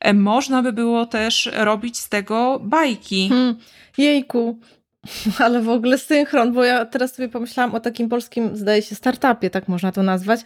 E, 0.00 0.14
można 0.14 0.62
by 0.62 0.72
było 0.72 1.06
też 1.06 1.50
robić 1.52 1.98
z 1.98 2.08
tego 2.08 2.60
bajki. 2.62 3.28
Hmm, 3.28 3.58
jejku, 3.98 4.60
ale 5.44 5.62
w 5.62 5.68
ogóle 5.68 5.98
synchron, 5.98 6.52
bo 6.52 6.64
ja 6.64 6.84
teraz 6.84 7.14
sobie 7.14 7.28
pomyślałam 7.28 7.74
o 7.74 7.80
takim 7.80 8.08
polskim, 8.08 8.56
zdaje 8.56 8.82
się, 8.82 8.94
startupie, 8.94 9.50
tak 9.50 9.68
można 9.68 9.92
to 9.92 10.02
nazwać. 10.02 10.40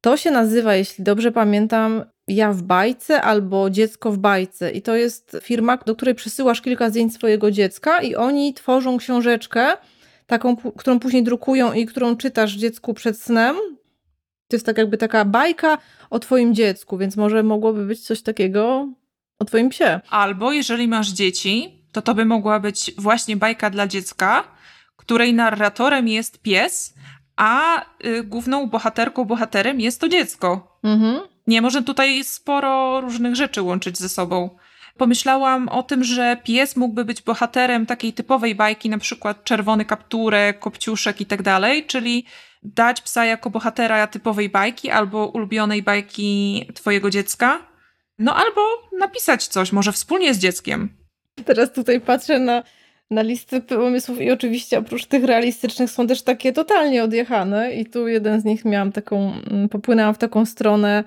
To 0.00 0.16
się 0.16 0.30
nazywa, 0.30 0.74
jeśli 0.74 1.04
dobrze 1.04 1.32
pamiętam, 1.32 2.04
Ja 2.28 2.52
w 2.52 2.62
bajce 2.62 3.22
albo 3.22 3.70
Dziecko 3.70 4.12
w 4.12 4.18
bajce. 4.18 4.70
I 4.70 4.82
to 4.82 4.96
jest 4.96 5.36
firma, 5.42 5.76
do 5.76 5.96
której 5.96 6.14
przesyłasz 6.14 6.62
kilka 6.62 6.90
zdjęć 6.90 7.14
swojego 7.14 7.50
dziecka 7.50 8.02
i 8.02 8.14
oni 8.14 8.54
tworzą 8.54 8.98
książeczkę, 8.98 9.76
taką, 10.26 10.56
którą 10.56 10.98
później 10.98 11.22
drukują 11.22 11.72
i 11.72 11.86
którą 11.86 12.16
czytasz 12.16 12.52
dziecku 12.52 12.94
przed 12.94 13.20
snem. 13.20 13.56
To 14.48 14.56
jest 14.56 14.66
tak 14.66 14.78
jakby 14.78 14.98
taka 14.98 15.24
bajka 15.24 15.78
o 16.10 16.18
twoim 16.18 16.54
dziecku, 16.54 16.98
więc 16.98 17.16
może 17.16 17.42
mogłoby 17.42 17.86
być 17.86 18.00
coś 18.00 18.22
takiego 18.22 18.88
o 19.38 19.44
twoim 19.44 19.68
psie. 19.68 20.00
Albo 20.10 20.52
jeżeli 20.52 20.88
masz 20.88 21.08
dzieci, 21.08 21.84
to 21.92 22.02
to 22.02 22.14
by 22.14 22.24
mogła 22.24 22.60
być 22.60 22.92
właśnie 22.98 23.36
bajka 23.36 23.70
dla 23.70 23.86
dziecka, 23.86 24.44
której 24.96 25.34
narratorem 25.34 26.08
jest 26.08 26.42
pies, 26.42 26.94
a 27.36 27.82
y, 28.06 28.24
główną 28.24 28.66
bohaterką, 28.66 29.24
bohaterem 29.24 29.80
jest 29.80 30.00
to 30.00 30.08
dziecko. 30.08 30.78
Mhm. 30.82 31.35
Nie, 31.46 31.62
może 31.62 31.82
tutaj 31.82 32.24
sporo 32.24 33.00
różnych 33.00 33.36
rzeczy 33.36 33.62
łączyć 33.62 33.98
ze 33.98 34.08
sobą. 34.08 34.50
Pomyślałam 34.96 35.68
o 35.68 35.82
tym, 35.82 36.04
że 36.04 36.36
pies 36.44 36.76
mógłby 36.76 37.04
być 37.04 37.22
bohaterem 37.22 37.86
takiej 37.86 38.12
typowej 38.12 38.54
bajki, 38.54 38.90
na 38.90 38.98
przykład 38.98 39.44
czerwony 39.44 39.84
kapturek, 39.84 40.58
kopciuszek 40.58 41.20
i 41.20 41.26
tak 41.26 41.42
dalej, 41.42 41.86
czyli 41.86 42.24
dać 42.62 43.00
psa 43.00 43.24
jako 43.24 43.50
bohatera 43.50 44.06
typowej 44.06 44.48
bajki 44.48 44.90
albo 44.90 45.26
ulubionej 45.26 45.82
bajki 45.82 46.64
twojego 46.74 47.10
dziecka. 47.10 47.58
No 48.18 48.36
albo 48.36 48.60
napisać 48.98 49.46
coś, 49.46 49.72
może 49.72 49.92
wspólnie 49.92 50.34
z 50.34 50.38
dzieckiem. 50.38 50.88
Teraz 51.44 51.72
tutaj 51.72 52.00
patrzę 52.00 52.38
na, 52.38 52.62
na 53.10 53.22
listę 53.22 53.60
pomysłów 53.60 54.20
i 54.20 54.30
oczywiście 54.30 54.78
oprócz 54.78 55.06
tych 55.06 55.24
realistycznych 55.24 55.90
są 55.90 56.06
też 56.06 56.22
takie 56.22 56.52
totalnie 56.52 57.04
odjechane 57.04 57.72
i 57.72 57.86
tu 57.86 58.08
jeden 58.08 58.40
z 58.40 58.44
nich 58.44 58.64
miałam 58.64 58.92
taką, 58.92 59.32
mm, 59.50 59.68
popłynęłam 59.68 60.14
w 60.14 60.18
taką 60.18 60.46
stronę, 60.46 61.04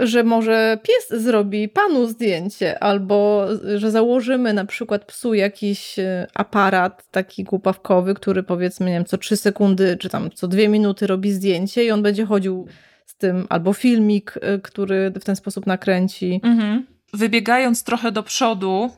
że 0.00 0.24
może 0.24 0.78
pies 0.82 1.22
zrobi 1.22 1.68
panu 1.68 2.06
zdjęcie, 2.06 2.82
albo 2.82 3.46
że 3.76 3.90
założymy 3.90 4.52
na 4.52 4.64
przykład 4.64 5.04
psu 5.04 5.34
jakiś 5.34 5.98
e, 5.98 6.26
aparat 6.34 7.10
taki 7.10 7.44
głupawkowy, 7.44 8.14
który 8.14 8.42
powiedzmy, 8.42 8.86
nie 8.86 8.92
wiem, 8.92 9.04
co 9.04 9.18
trzy 9.18 9.36
sekundy, 9.36 9.96
czy 9.96 10.08
tam 10.08 10.30
co 10.30 10.48
dwie 10.48 10.68
minuty 10.68 11.06
robi 11.06 11.32
zdjęcie 11.32 11.84
i 11.84 11.90
on 11.90 12.02
będzie 12.02 12.26
chodził 12.26 12.66
z 13.06 13.16
tym, 13.16 13.46
albo 13.48 13.72
filmik, 13.72 14.34
e, 14.40 14.58
który 14.58 15.10
w 15.10 15.24
ten 15.24 15.36
sposób 15.36 15.66
nakręci. 15.66 16.40
Mhm. 16.42 16.86
Wybiegając 17.14 17.84
trochę 17.84 18.12
do 18.12 18.22
przodu, 18.22 18.90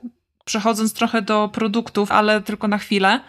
przechodząc 0.45 0.92
trochę 0.92 1.23
do 1.23 1.49
produktów, 1.52 2.12
ale 2.12 2.40
tylko 2.40 2.69
na 2.69 2.78
chwilę, 2.78 3.21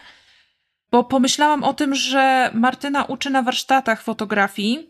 bo 0.92 1.04
pomyślałam 1.04 1.64
o 1.64 1.74
tym, 1.74 1.96
że 1.96 2.50
Martyna 2.54 3.04
uczy 3.04 3.30
na 3.30 3.42
warsztatach 3.42 4.02
fotografii 4.02 4.90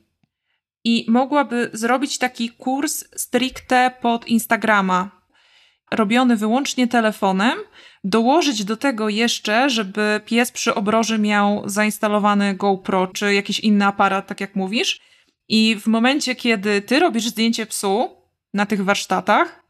i 0.84 1.06
mogłaby 1.08 1.70
zrobić 1.74 2.18
taki 2.18 2.50
kurs 2.50 3.06
stricte 3.16 3.92
pod 4.02 4.28
Instagrama, 4.28 5.22
robiony 5.92 6.36
wyłącznie 6.38 6.88
telefonem, 6.88 7.60
dołożyć 8.04 8.64
do 8.64 8.78
tego 8.78 9.10
jeszcze, 9.10 9.70
żeby 9.70 10.22
pies 10.26 10.52
przy 10.52 10.76
obroży 10.76 11.20
miał 11.20 11.64
zainstalowany 11.66 12.56
GoPro 12.56 13.08
czy 13.08 13.34
jakiś 13.34 13.60
inny 13.60 13.86
aparat, 13.86 14.28
tak 14.28 14.42
jak 14.42 14.56
mówisz. 14.56 15.00
I 15.50 15.76
w 15.80 15.88
momencie, 15.88 16.36
kiedy 16.36 16.82
ty 16.82 17.00
robisz 17.00 17.28
zdjęcie 17.28 17.66
psu 17.66 18.10
na 18.54 18.66
tych 18.66 18.84
warsztatach, 18.84 19.64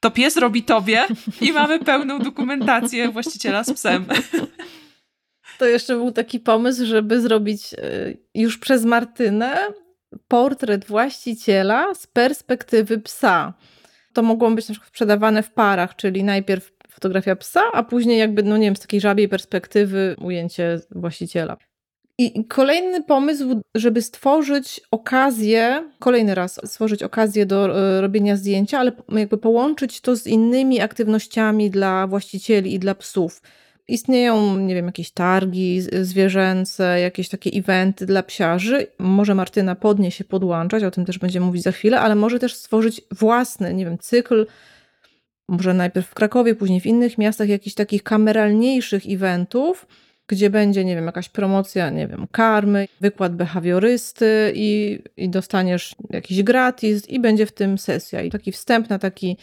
to 0.00 0.10
pies 0.10 0.36
robi 0.36 0.62
tobie 0.62 1.06
i 1.40 1.52
mamy 1.52 1.78
pełną 1.78 2.18
dokumentację 2.18 3.08
właściciela 3.08 3.64
z 3.64 3.72
psem. 3.72 4.06
To 5.58 5.66
jeszcze 5.66 5.96
był 5.96 6.12
taki 6.12 6.40
pomysł, 6.40 6.86
żeby 6.86 7.20
zrobić 7.20 7.72
y, 7.74 8.18
już 8.34 8.58
przez 8.58 8.84
Martynę 8.84 9.58
portret 10.28 10.84
właściciela 10.84 11.94
z 11.94 12.06
perspektywy 12.06 12.98
psa. 12.98 13.54
To 14.12 14.22
mogło 14.22 14.50
być 14.50 14.68
na 14.68 14.72
przykład 14.72 14.88
sprzedawane 14.88 15.42
w 15.42 15.52
parach, 15.52 15.96
czyli 15.96 16.24
najpierw 16.24 16.72
fotografia 16.88 17.36
psa, 17.36 17.62
a 17.72 17.82
później 17.82 18.18
jakby, 18.18 18.42
no 18.42 18.56
nie 18.56 18.66
wiem, 18.66 18.76
z 18.76 18.80
takiej 18.80 19.00
żabiej 19.00 19.28
perspektywy 19.28 20.16
ujęcie 20.20 20.80
właściciela. 20.90 21.56
I 22.18 22.44
kolejny 22.44 23.02
pomysł, 23.02 23.60
żeby 23.74 24.02
stworzyć 24.02 24.80
okazję, 24.90 25.90
kolejny 25.98 26.34
raz 26.34 26.60
stworzyć 26.64 27.02
okazję 27.02 27.46
do 27.46 27.78
e, 27.78 28.00
robienia 28.00 28.36
zdjęcia, 28.36 28.78
ale 28.78 28.92
jakby 29.08 29.38
połączyć 29.38 30.00
to 30.00 30.16
z 30.16 30.26
innymi 30.26 30.80
aktywnościami 30.80 31.70
dla 31.70 32.06
właścicieli 32.06 32.74
i 32.74 32.78
dla 32.78 32.94
psów. 32.94 33.42
Istnieją, 33.90 34.56
nie 34.56 34.74
wiem, 34.74 34.86
jakieś 34.86 35.10
targi 35.10 35.80
zwierzęce, 36.02 37.00
jakieś 37.00 37.28
takie 37.28 37.50
eventy 37.50 38.06
dla 38.06 38.22
psiarzy. 38.22 38.86
Może 38.98 39.34
Martyna 39.34 39.74
podnie 39.74 40.10
się 40.10 40.24
podłączać, 40.24 40.84
o 40.84 40.90
tym 40.90 41.04
też 41.04 41.18
będziemy 41.18 41.46
mówić 41.46 41.62
za 41.62 41.72
chwilę, 41.72 42.00
ale 42.00 42.14
może 42.14 42.38
też 42.38 42.54
stworzyć 42.54 43.00
własny, 43.10 43.74
nie 43.74 43.84
wiem, 43.84 43.98
cykl, 43.98 44.46
może 45.48 45.74
najpierw 45.74 46.06
w 46.06 46.14
Krakowie, 46.14 46.54
później 46.54 46.80
w 46.80 46.86
innych 46.86 47.18
miastach, 47.18 47.48
jakichś 47.48 47.74
takich 47.74 48.02
kameralniejszych 48.02 49.02
eventów, 49.08 49.86
gdzie 50.26 50.50
będzie, 50.50 50.84
nie 50.84 50.96
wiem, 50.96 51.06
jakaś 51.06 51.28
promocja, 51.28 51.90
nie 51.90 52.08
wiem, 52.08 52.26
karmy, 52.32 52.88
wykład 53.00 53.36
behawiorysty 53.36 54.52
i, 54.54 54.98
i 55.16 55.28
dostaniesz 55.28 55.94
jakiś 56.10 56.42
gratis 56.42 57.08
i 57.08 57.20
będzie 57.20 57.46
w 57.46 57.52
tym 57.52 57.78
sesja. 57.78 58.22
I 58.22 58.30
taki 58.30 58.52
wstęp 58.52 58.88
na 58.88 58.98
taki, 58.98 59.36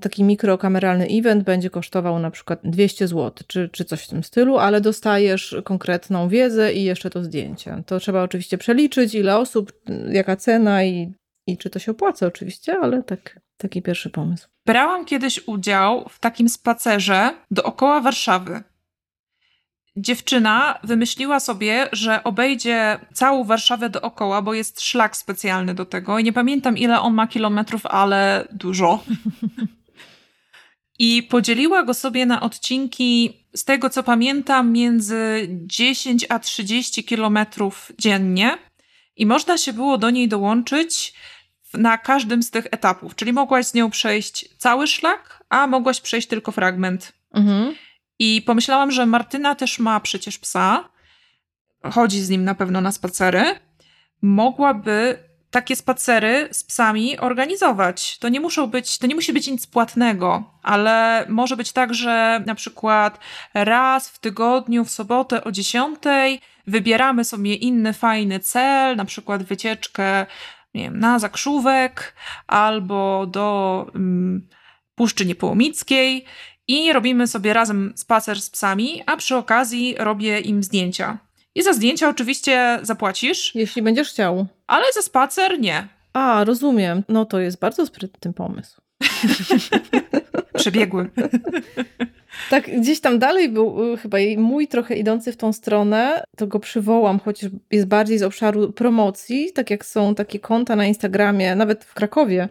taki 0.00 0.24
mikrokameralny 0.24 1.06
event 1.10 1.44
będzie 1.44 1.70
kosztował 1.70 2.18
na 2.18 2.30
przykład 2.30 2.60
200 2.64 3.08
zł, 3.08 3.32
czy, 3.46 3.68
czy 3.72 3.84
coś 3.84 4.04
w 4.04 4.08
tym 4.08 4.24
stylu, 4.24 4.58
ale 4.58 4.80
dostajesz 4.80 5.56
konkretną 5.64 6.28
wiedzę 6.28 6.72
i 6.72 6.84
jeszcze 6.84 7.10
to 7.10 7.24
zdjęcie. 7.24 7.82
To 7.86 8.00
trzeba 8.00 8.22
oczywiście 8.22 8.58
przeliczyć, 8.58 9.14
ile 9.14 9.36
osób, 9.36 9.72
jaka 10.12 10.36
cena 10.36 10.84
i, 10.84 11.14
i 11.46 11.58
czy 11.58 11.70
to 11.70 11.78
się 11.78 11.92
opłaca 11.92 12.26
oczywiście, 12.26 12.76
ale 12.78 13.02
tak, 13.02 13.40
taki 13.56 13.82
pierwszy 13.82 14.10
pomysł. 14.10 14.48
Brałam 14.66 15.04
kiedyś 15.04 15.48
udział 15.48 16.08
w 16.08 16.18
takim 16.20 16.48
spacerze 16.48 17.30
dookoła 17.50 18.00
Warszawy 18.00 18.62
dziewczyna 19.96 20.78
wymyśliła 20.82 21.40
sobie, 21.40 21.88
że 21.92 22.24
obejdzie 22.24 22.98
całą 23.12 23.44
Warszawę 23.44 23.90
dookoła, 23.90 24.42
bo 24.42 24.54
jest 24.54 24.80
szlak 24.80 25.16
specjalny 25.16 25.74
do 25.74 25.84
tego 25.84 26.18
i 26.18 26.24
nie 26.24 26.32
pamiętam 26.32 26.78
ile 26.78 27.00
on 27.00 27.14
ma 27.14 27.26
kilometrów, 27.26 27.86
ale 27.86 28.48
dużo. 28.52 29.04
I 30.98 31.22
podzieliła 31.22 31.82
go 31.82 31.94
sobie 31.94 32.26
na 32.26 32.40
odcinki, 32.40 33.32
z 33.54 33.64
tego 33.64 33.90
co 33.90 34.02
pamiętam, 34.02 34.72
między 34.72 35.48
10 35.66 36.26
a 36.28 36.38
30 36.38 37.04
kilometrów 37.04 37.92
dziennie. 37.98 38.58
I 39.16 39.26
można 39.26 39.58
się 39.58 39.72
było 39.72 39.98
do 39.98 40.10
niej 40.10 40.28
dołączyć 40.28 41.14
na 41.74 41.98
każdym 41.98 42.42
z 42.42 42.50
tych 42.50 42.66
etapów. 42.70 43.14
Czyli 43.14 43.32
mogłaś 43.32 43.66
z 43.66 43.74
nią 43.74 43.90
przejść 43.90 44.48
cały 44.58 44.86
szlak, 44.86 45.44
a 45.48 45.66
mogłaś 45.66 46.00
przejść 46.00 46.28
tylko 46.28 46.52
fragment. 46.52 47.12
Mhm. 47.34 47.74
I 48.20 48.42
pomyślałam, 48.42 48.90
że 48.90 49.06
Martyna 49.06 49.54
też 49.54 49.78
ma 49.78 50.00
przecież 50.00 50.38
psa, 50.38 50.88
chodzi 51.92 52.20
z 52.20 52.28
nim 52.28 52.44
na 52.44 52.54
pewno 52.54 52.80
na 52.80 52.92
spacery. 52.92 53.44
Mogłaby 54.22 55.18
takie 55.50 55.76
spacery 55.76 56.48
z 56.52 56.64
psami 56.64 57.18
organizować. 57.18 58.18
To 58.18 58.28
nie 58.28 58.40
muszą 58.40 58.66
być, 58.66 58.98
to 58.98 59.06
nie 59.06 59.14
musi 59.14 59.32
być 59.32 59.46
nic 59.46 59.66
płatnego, 59.66 60.44
ale 60.62 61.26
może 61.28 61.56
być 61.56 61.72
tak, 61.72 61.94
że 61.94 62.42
na 62.46 62.54
przykład 62.54 63.18
raz 63.54 64.08
w 64.08 64.18
tygodniu, 64.18 64.84
w 64.84 64.90
sobotę 64.90 65.44
o 65.44 65.52
10 65.52 65.98
wybieramy 66.66 67.24
sobie 67.24 67.54
inny 67.54 67.92
fajny 67.92 68.40
cel, 68.40 68.96
na 68.96 69.04
przykład 69.04 69.42
wycieczkę 69.42 70.26
nie 70.74 70.82
wiem, 70.82 70.98
na 70.98 71.18
Zakrzówek 71.18 72.14
albo 72.46 73.26
do 73.26 73.86
um, 73.94 74.48
Puszczy 74.94 75.26
Niepołomickiej 75.26 76.24
i 76.70 76.92
robimy 76.92 77.26
sobie 77.26 77.52
razem 77.52 77.92
spacer 77.96 78.40
z 78.40 78.50
psami, 78.50 79.02
a 79.06 79.16
przy 79.16 79.36
okazji 79.36 79.94
robię 79.98 80.40
im 80.40 80.62
zdjęcia. 80.62 81.18
I 81.54 81.62
za 81.62 81.72
zdjęcia 81.72 82.08
oczywiście 82.08 82.78
zapłacisz. 82.82 83.54
Jeśli 83.54 83.82
będziesz 83.82 84.08
chciał. 84.08 84.46
Ale 84.66 84.84
za 84.94 85.02
spacer 85.02 85.60
nie. 85.60 85.88
A, 86.12 86.44
rozumiem. 86.44 87.02
No 87.08 87.24
to 87.24 87.40
jest 87.40 87.58
bardzo 87.58 87.86
sprytny 87.86 88.32
pomysł. 88.32 88.80
Przebiegły. 90.60 91.10
tak, 92.50 92.80
gdzieś 92.80 93.00
tam 93.00 93.18
dalej 93.18 93.48
był 93.48 93.92
y, 93.92 93.96
chyba 93.96 94.18
mój 94.36 94.68
trochę 94.68 94.96
idący 94.96 95.32
w 95.32 95.36
tą 95.36 95.52
stronę, 95.52 96.24
to 96.36 96.46
go 96.46 96.60
przywołam, 96.60 97.20
chociaż 97.20 97.50
jest 97.70 97.86
bardziej 97.86 98.18
z 98.18 98.22
obszaru 98.22 98.72
promocji, 98.72 99.52
tak 99.52 99.70
jak 99.70 99.84
są 99.84 100.14
takie 100.14 100.38
konta 100.38 100.76
na 100.76 100.86
Instagramie, 100.86 101.54
nawet 101.54 101.84
w 101.84 101.94
Krakowie, 101.94 102.48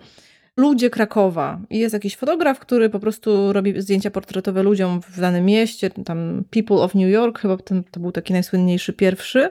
ludzie 0.60 0.90
Krakowa. 0.90 1.62
I 1.70 1.80
jest 1.80 1.94
jakiś 1.94 2.16
fotograf, 2.16 2.60
który 2.60 2.90
po 2.90 3.00
prostu 3.00 3.54
robi 3.54 3.82
zdjęcia 3.82 4.12
portretowe 4.12 4.64
ludziom 4.64 5.02
w 5.02 5.20
danym 5.20 5.46
mieście, 5.46 5.90
tam 5.90 6.44
People 6.50 6.78
of 6.78 6.96
New 6.96 7.10
York, 7.10 7.40
chyba 7.40 7.58
ten, 7.58 7.84
to 7.84 8.00
był 8.00 8.12
taki 8.12 8.34
najsłynniejszy 8.34 8.94
pierwszy. 8.94 9.50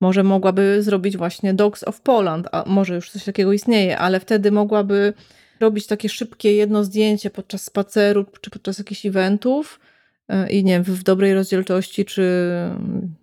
Może 0.00 0.22
mogłaby 0.22 0.82
zrobić 0.82 1.16
właśnie 1.16 1.54
Dogs 1.54 1.84
of 1.84 2.00
Poland, 2.00 2.48
a 2.52 2.64
może 2.66 2.94
już 2.94 3.10
coś 3.10 3.24
takiego 3.24 3.52
istnieje, 3.52 3.98
ale 3.98 4.20
wtedy 4.20 4.50
mogłaby 4.50 5.12
robić 5.60 5.86
takie 5.86 6.08
szybkie 6.08 6.56
jedno 6.56 6.84
zdjęcie 6.84 7.30
podczas 7.30 7.64
spaceru 7.64 8.24
czy 8.40 8.50
podczas 8.50 8.78
jakichś 8.78 9.06
eventów 9.06 9.80
e, 10.28 10.50
i 10.50 10.64
nie 10.64 10.72
wiem, 10.72 10.82
w 10.82 11.02
dobrej 11.02 11.34
rozdzielczości, 11.34 12.04
czy 12.04 12.22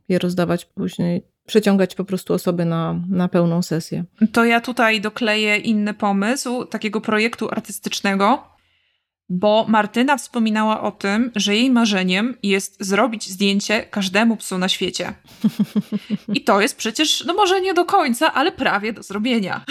je 0.09 0.19
rozdawać 0.19 0.65
później 0.65 1.23
przeciągać 1.49 1.95
po 1.95 2.05
prostu 2.05 2.33
osoby 2.33 2.65
na, 2.65 2.95
na 3.09 3.27
pełną 3.27 3.61
sesję. 3.61 4.03
To 4.31 4.45
ja 4.45 4.61
tutaj 4.61 5.01
dokleję 5.01 5.57
inny 5.57 5.93
pomysł 5.93 6.65
takiego 6.65 7.01
projektu 7.01 7.49
artystycznego, 7.51 8.43
bo 9.29 9.65
Martyna 9.67 10.17
wspominała 10.17 10.81
o 10.81 10.91
tym, 10.91 11.31
że 11.35 11.55
jej 11.55 11.71
marzeniem 11.71 12.37
jest 12.43 12.77
zrobić 12.79 13.29
zdjęcie 13.29 13.83
każdemu 13.83 14.37
psu 14.37 14.57
na 14.57 14.69
świecie. 14.69 15.13
I 16.37 16.41
to 16.43 16.61
jest 16.61 16.77
przecież, 16.77 17.23
no 17.25 17.33
może 17.33 17.61
nie 17.61 17.73
do 17.73 17.85
końca, 17.85 18.33
ale 18.33 18.51
prawie 18.51 18.93
do 18.93 19.03
zrobienia. 19.03 19.61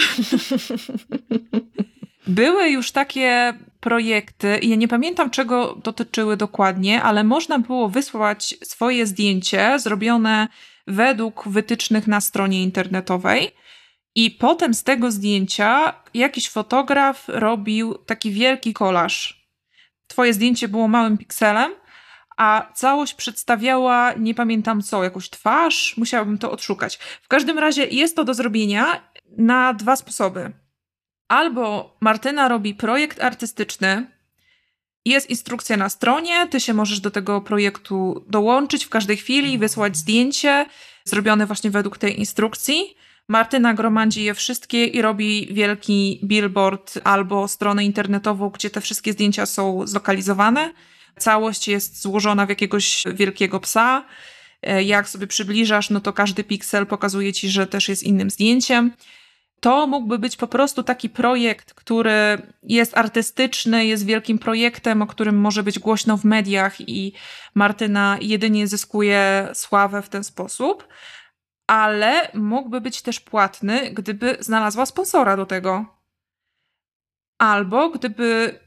Były 2.26 2.70
już 2.70 2.92
takie 2.92 3.54
projekty, 3.80 4.58
ja 4.62 4.76
nie 4.76 4.88
pamiętam 4.88 5.30
czego 5.30 5.78
dotyczyły 5.84 6.36
dokładnie, 6.36 7.02
ale 7.02 7.24
można 7.24 7.58
było 7.58 7.88
wysłać 7.88 8.54
swoje 8.62 9.06
zdjęcie 9.06 9.78
zrobione 9.78 10.48
według 10.88 11.48
wytycznych 11.48 12.06
na 12.06 12.20
stronie 12.20 12.62
internetowej. 12.62 13.50
I 14.14 14.30
potem 14.30 14.74
z 14.74 14.84
tego 14.84 15.10
zdjęcia 15.10 15.94
jakiś 16.14 16.50
fotograf 16.50 17.24
robił 17.28 17.94
taki 17.94 18.30
wielki 18.30 18.72
kolaż. 18.72 19.48
Twoje 20.06 20.34
zdjęcie 20.34 20.68
było 20.68 20.88
małym 20.88 21.18
pikselem, 21.18 21.72
a 22.36 22.72
całość 22.74 23.14
przedstawiała, 23.14 24.12
nie 24.12 24.34
pamiętam 24.34 24.82
co, 24.82 25.04
jakąś 25.04 25.30
twarz, 25.30 25.94
musiałabym 25.96 26.38
to 26.38 26.50
odszukać. 26.50 26.96
W 27.22 27.28
każdym 27.28 27.58
razie 27.58 27.86
jest 27.86 28.16
to 28.16 28.24
do 28.24 28.34
zrobienia 28.34 29.10
na 29.38 29.74
dwa 29.74 29.96
sposoby. 29.96 30.52
Albo 31.28 31.96
Martyna 32.00 32.48
robi 32.48 32.74
projekt 32.74 33.22
artystyczny, 33.22 34.17
jest 35.08 35.30
instrukcja 35.30 35.76
na 35.76 35.88
stronie, 35.88 36.48
ty 36.50 36.60
się 36.60 36.74
możesz 36.74 37.00
do 37.00 37.10
tego 37.10 37.40
projektu 37.40 38.24
dołączyć 38.28 38.84
w 38.84 38.88
każdej 38.88 39.16
chwili 39.16 39.52
i 39.52 39.58
wysłać 39.58 39.96
zdjęcie 39.96 40.66
zrobione 41.04 41.46
właśnie 41.46 41.70
według 41.70 41.98
tej 41.98 42.18
instrukcji. 42.18 42.96
Martyna 43.28 43.74
gromadzi 43.74 44.24
je 44.24 44.34
wszystkie 44.34 44.84
i 44.84 45.02
robi 45.02 45.48
wielki 45.50 46.20
billboard 46.24 46.98
albo 47.04 47.48
stronę 47.48 47.84
internetową, 47.84 48.48
gdzie 48.48 48.70
te 48.70 48.80
wszystkie 48.80 49.12
zdjęcia 49.12 49.46
są 49.46 49.86
zlokalizowane. 49.86 50.72
Całość 51.18 51.68
jest 51.68 52.02
złożona 52.02 52.46
w 52.46 52.48
jakiegoś 52.48 53.04
wielkiego 53.14 53.60
psa. 53.60 54.04
E, 54.62 54.82
jak 54.82 55.08
sobie 55.08 55.26
przybliżasz, 55.26 55.90
no 55.90 56.00
to 56.00 56.12
każdy 56.12 56.44
piksel 56.44 56.86
pokazuje 56.86 57.32
ci, 57.32 57.50
że 57.50 57.66
też 57.66 57.88
jest 57.88 58.02
innym 58.02 58.30
zdjęciem 58.30 58.92
to 59.60 59.86
mógłby 59.86 60.18
być 60.18 60.36
po 60.36 60.46
prostu 60.46 60.82
taki 60.82 61.10
projekt, 61.10 61.74
który 61.74 62.42
jest 62.62 62.98
artystyczny, 62.98 63.86
jest 63.86 64.06
wielkim 64.06 64.38
projektem, 64.38 65.02
o 65.02 65.06
którym 65.06 65.36
może 65.40 65.62
być 65.62 65.78
głośno 65.78 66.16
w 66.16 66.24
mediach 66.24 66.80
i 66.80 67.12
Martyna 67.54 68.18
jedynie 68.20 68.66
zyskuje 68.66 69.48
sławę 69.54 70.02
w 70.02 70.08
ten 70.08 70.24
sposób, 70.24 70.88
ale 71.66 72.30
mógłby 72.34 72.80
być 72.80 73.02
też 73.02 73.20
płatny, 73.20 73.90
gdyby 73.90 74.36
znalazła 74.40 74.86
sponsora 74.86 75.36
do 75.36 75.46
tego. 75.46 75.86
Albo 77.38 77.90
gdyby, 77.90 78.60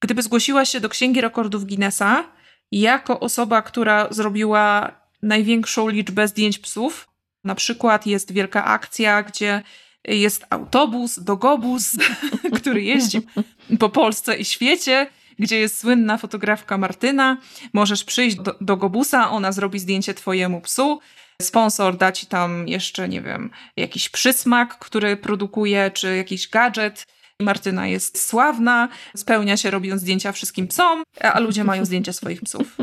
gdyby 0.00 0.22
zgłosiła 0.22 0.64
się 0.64 0.80
do 0.80 0.88
Księgi 0.88 1.20
Rekordów 1.20 1.64
Guinnessa 1.64 2.24
jako 2.72 3.20
osoba, 3.20 3.62
która 3.62 4.06
zrobiła 4.10 4.92
największą 5.22 5.88
liczbę 5.88 6.28
zdjęć 6.28 6.58
psów. 6.58 7.08
Na 7.44 7.54
przykład 7.54 8.06
jest 8.06 8.32
wielka 8.32 8.64
akcja, 8.64 9.22
gdzie 9.22 9.62
jest 10.16 10.46
autobus, 10.50 11.18
dogobus, 11.18 11.96
który 12.58 12.82
jeździ 12.82 13.20
po 13.78 13.88
Polsce 13.88 14.36
i 14.36 14.44
świecie 14.44 15.06
gdzie 15.38 15.58
jest 15.58 15.78
słynna 15.78 16.18
fotografka 16.18 16.78
Martyna. 16.78 17.36
Możesz 17.72 18.04
przyjść 18.04 18.36
do, 18.36 18.54
do 18.60 18.76
Gobusa, 18.76 19.30
ona 19.30 19.52
zrobi 19.52 19.78
zdjęcie 19.78 20.14
twojemu 20.14 20.60
psu. 20.60 21.00
Sponsor 21.42 21.96
da 21.96 22.12
ci 22.12 22.26
tam 22.26 22.68
jeszcze, 22.68 23.08
nie 23.08 23.20
wiem, 23.20 23.50
jakiś 23.76 24.08
przysmak, 24.08 24.78
który 24.78 25.16
produkuje, 25.16 25.90
czy 25.90 26.16
jakiś 26.16 26.48
gadżet. 26.48 27.06
Martyna 27.42 27.86
jest 27.86 28.22
sławna, 28.22 28.88
spełnia 29.16 29.56
się 29.56 29.70
robiąc 29.70 30.00
zdjęcia 30.00 30.32
wszystkim 30.32 30.68
psom, 30.68 31.02
a 31.20 31.40
ludzie 31.40 31.64
mają 31.64 31.84
zdjęcia 31.84 32.12
swoich 32.12 32.42
psów. 32.42 32.76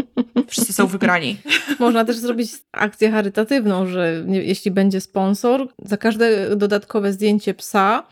Wszyscy 0.48 0.74
są 0.74 0.88
wygrani. 0.88 1.38
Można 1.80 2.06
też 2.06 2.18
zrobić 2.18 2.52
akcję 2.72 3.12
charytatywną, 3.12 3.88
że 3.88 4.26
jeśli 4.28 4.72
będzie 4.72 5.02
sponsor, 5.02 5.68
za 5.86 5.98
każde 5.98 6.56
dodatkowe 6.56 7.13
zdjęcie 7.13 7.54
psa 7.54 8.04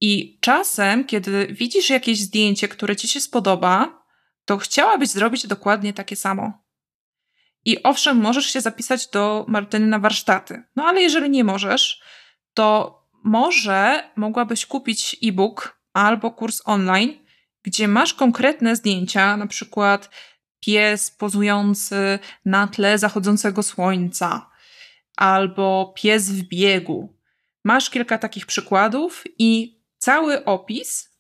i 0.00 0.38
czasem, 0.40 1.04
kiedy 1.04 1.46
widzisz 1.46 1.90
jakieś 1.90 2.20
zdjęcie, 2.20 2.68
które 2.68 2.96
ci 2.96 3.08
się 3.08 3.20
spodoba, 3.20 4.02
to 4.44 4.58
chciałabyś 4.58 5.08
zrobić 5.08 5.46
dokładnie 5.46 5.92
takie 5.92 6.16
samo. 6.16 6.52
I 7.64 7.82
owszem, 7.82 8.16
możesz 8.16 8.46
się 8.46 8.60
zapisać 8.60 9.08
do 9.08 9.44
Martyny 9.48 9.86
na 9.86 9.98
warsztaty. 9.98 10.62
No 10.76 10.84
ale 10.84 11.02
jeżeli 11.02 11.30
nie 11.30 11.44
możesz, 11.44 12.02
to 12.54 12.99
może 13.24 14.10
mogłabyś 14.16 14.66
kupić 14.66 15.16
e-book 15.22 15.80
albo 15.92 16.30
kurs 16.30 16.62
online, 16.64 17.18
gdzie 17.62 17.88
masz 17.88 18.14
konkretne 18.14 18.76
zdjęcia, 18.76 19.36
na 19.36 19.46
przykład 19.46 20.10
pies 20.60 21.10
pozujący 21.10 22.18
na 22.44 22.66
tle 22.66 22.98
zachodzącego 22.98 23.62
słońca, 23.62 24.50
albo 25.16 25.94
pies 25.96 26.30
w 26.30 26.42
biegu. 26.42 27.16
Masz 27.64 27.90
kilka 27.90 28.18
takich 28.18 28.46
przykładów 28.46 29.24
i 29.38 29.80
cały 29.98 30.44
opis, 30.44 31.10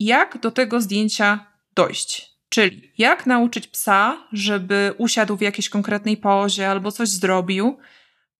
jak 0.00 0.38
do 0.38 0.50
tego 0.50 0.80
zdjęcia 0.80 1.46
dojść. 1.74 2.30
Czyli 2.48 2.92
jak 2.98 3.26
nauczyć 3.26 3.66
psa, 3.66 4.28
żeby 4.32 4.94
usiadł 4.98 5.36
w 5.36 5.40
jakiejś 5.40 5.68
konkretnej 5.68 6.16
pozie 6.16 6.70
albo 6.70 6.92
coś 6.92 7.08
zrobił, 7.08 7.78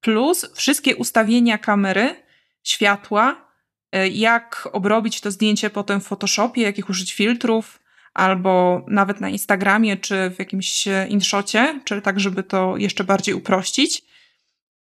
plus 0.01 0.47
wszystkie 0.55 0.97
ustawienia 0.97 1.59
kamery, 1.59 2.30
światła, 2.63 3.49
e, 3.93 4.09
jak 4.09 4.69
obrobić 4.73 5.21
to 5.21 5.31
zdjęcie 5.31 5.71
potem 5.71 6.01
w 6.01 6.07
Photoshopie, 6.07 6.63
jakich 6.63 6.89
użyć 6.89 7.15
filtrów, 7.15 7.81
albo 8.15 8.85
nawet 8.89 9.21
na 9.21 9.29
Instagramie, 9.29 9.97
czy 9.97 10.31
w 10.31 10.39
jakimś 10.39 10.87
InShocie, 11.09 11.81
czyli 11.85 12.03
tak, 12.03 12.21
żeby 12.21 12.43
to 12.43 12.77
jeszcze 12.77 13.05
bardziej 13.05 13.35
uprościć. 13.35 14.03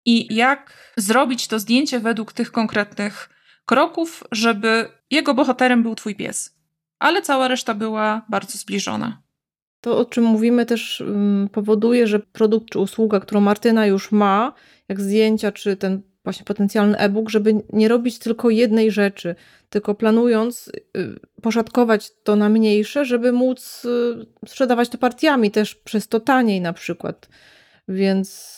I 0.04 0.34
jak 0.34 0.92
zrobić 0.96 1.48
to 1.48 1.58
zdjęcie 1.58 2.00
według 2.00 2.32
tych 2.32 2.52
konkretnych 2.52 3.28
kroków, 3.64 4.24
żeby 4.32 4.88
jego 5.10 5.34
bohaterem 5.34 5.82
był 5.82 5.94
twój 5.94 6.14
pies 6.14 6.62
ale 7.02 7.22
cała 7.22 7.48
reszta 7.48 7.74
była 7.74 8.22
bardzo 8.28 8.58
zbliżona. 8.58 9.22
To, 9.80 9.98
o 9.98 10.04
czym 10.04 10.24
mówimy, 10.24 10.66
też 10.66 11.00
um, 11.00 11.48
powoduje, 11.52 12.06
że 12.06 12.18
produkt 12.18 12.70
czy 12.70 12.78
usługa, 12.78 13.20
którą 13.20 13.40
Martyna 13.40 13.86
już 13.86 14.12
ma, 14.12 14.52
jak 14.88 15.00
zdjęcia, 15.00 15.52
czy 15.52 15.76
ten 15.76 16.02
właśnie 16.24 16.44
potencjalny 16.44 16.98
e-book, 16.98 17.30
żeby 17.30 17.54
nie 17.72 17.88
robić 17.88 18.18
tylko 18.18 18.50
jednej 18.50 18.90
rzeczy, 18.90 19.34
tylko 19.70 19.94
planując 19.94 20.68
y, 20.96 21.20
poszatkować 21.42 22.10
to 22.22 22.36
na 22.36 22.48
mniejsze, 22.48 23.04
żeby 23.04 23.32
móc 23.32 23.84
y, 23.84 24.48
sprzedawać 24.48 24.88
to 24.88 24.98
partiami, 24.98 25.50
też 25.50 25.74
przez 25.74 26.08
to 26.08 26.20
taniej 26.20 26.60
na 26.60 26.72
przykład. 26.72 27.28
Więc. 27.88 28.52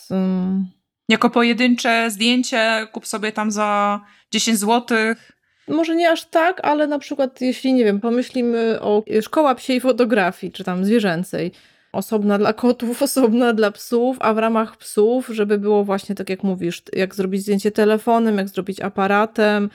Jako 1.09 1.31
pojedyncze 1.31 2.11
zdjęcie 2.11 2.87
kup 2.93 3.07
sobie 3.07 3.33
tam 3.33 3.51
za 3.51 4.01
10 4.31 4.59
złotych 4.59 5.35
może 5.69 5.97
nie 5.97 6.11
aż 6.11 6.25
tak, 6.25 6.61
ale 6.63 6.87
na 6.87 6.99
przykład 6.99 7.41
jeśli, 7.41 7.73
nie 7.73 7.85
wiem, 7.85 8.01
pomyślimy 8.01 8.81
o 8.81 9.03
szkoła 9.23 9.55
psiej 9.55 9.81
fotografii, 9.81 10.53
czy 10.53 10.65
tam 10.65 10.85
zwierzęcej, 10.85 11.53
osobna 11.95 12.39
dla 12.39 12.53
kotów, 12.53 13.03
osobna 13.09 13.53
dla 13.53 13.71
psów, 13.71 14.17
a 14.21 14.35
w 14.35 14.39
ramach 14.39 14.77
psów, 14.77 15.29
żeby 15.29 15.59
było 15.59 15.85
właśnie 15.85 16.15
tak 16.15 16.31
jak 16.31 16.43
mówisz, 16.43 16.83
jak 16.93 17.15
zrobić 17.15 17.43
zdjęcie 17.43 17.71
telefonem, 17.71 18.39
jak 18.39 18.49
zrobić 18.49 18.81
aparatem, 18.81 19.71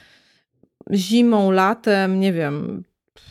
zimą, 0.93 1.51
latem, 1.51 2.19
nie 2.19 2.34
wiem, 2.34 2.84